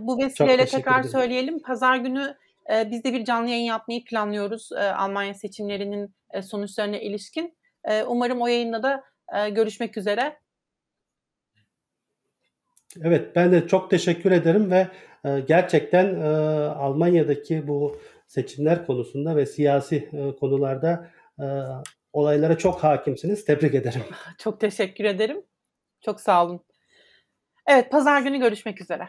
Bu 0.00 0.18
vesileyle 0.18 0.66
tekrar 0.66 1.00
ederim. 1.00 1.10
söyleyelim. 1.10 1.62
Pazar 1.62 1.96
günü 1.96 2.36
e, 2.72 2.90
biz 2.90 3.04
de 3.04 3.12
bir 3.12 3.24
canlı 3.24 3.48
yayın 3.48 3.64
yapmayı 3.64 4.04
planlıyoruz. 4.04 4.72
E, 4.72 4.80
Almanya 4.80 5.34
seçimlerinin 5.34 6.14
e, 6.30 6.42
sonuçlarına 6.42 6.96
ilişkin. 6.96 7.56
E, 7.84 8.02
umarım 8.02 8.40
o 8.40 8.46
yayında 8.46 8.82
da 8.82 9.04
e, 9.34 9.50
görüşmek 9.50 9.96
üzere. 9.96 10.38
Evet 13.02 13.36
ben 13.36 13.52
de 13.52 13.68
çok 13.68 13.90
teşekkür 13.90 14.30
ederim 14.30 14.70
ve 14.70 14.88
e, 15.24 15.40
gerçekten 15.40 16.20
e, 16.20 16.26
Almanya'daki 16.68 17.68
bu 17.68 18.00
seçimler 18.26 18.86
konusunda 18.86 19.36
ve 19.36 19.46
siyasi 19.46 19.96
e, 19.96 20.36
konularda 20.36 21.10
olaylara 22.12 22.58
çok 22.58 22.84
hakimsiniz. 22.84 23.44
Tebrik 23.44 23.74
ederim. 23.74 24.02
Çok 24.38 24.60
teşekkür 24.60 25.04
ederim. 25.04 25.42
Çok 26.00 26.20
sağ 26.20 26.44
olun. 26.44 26.60
Evet 27.66 27.90
pazar 27.90 28.22
günü 28.22 28.38
görüşmek 28.38 28.80
üzere. 28.80 29.08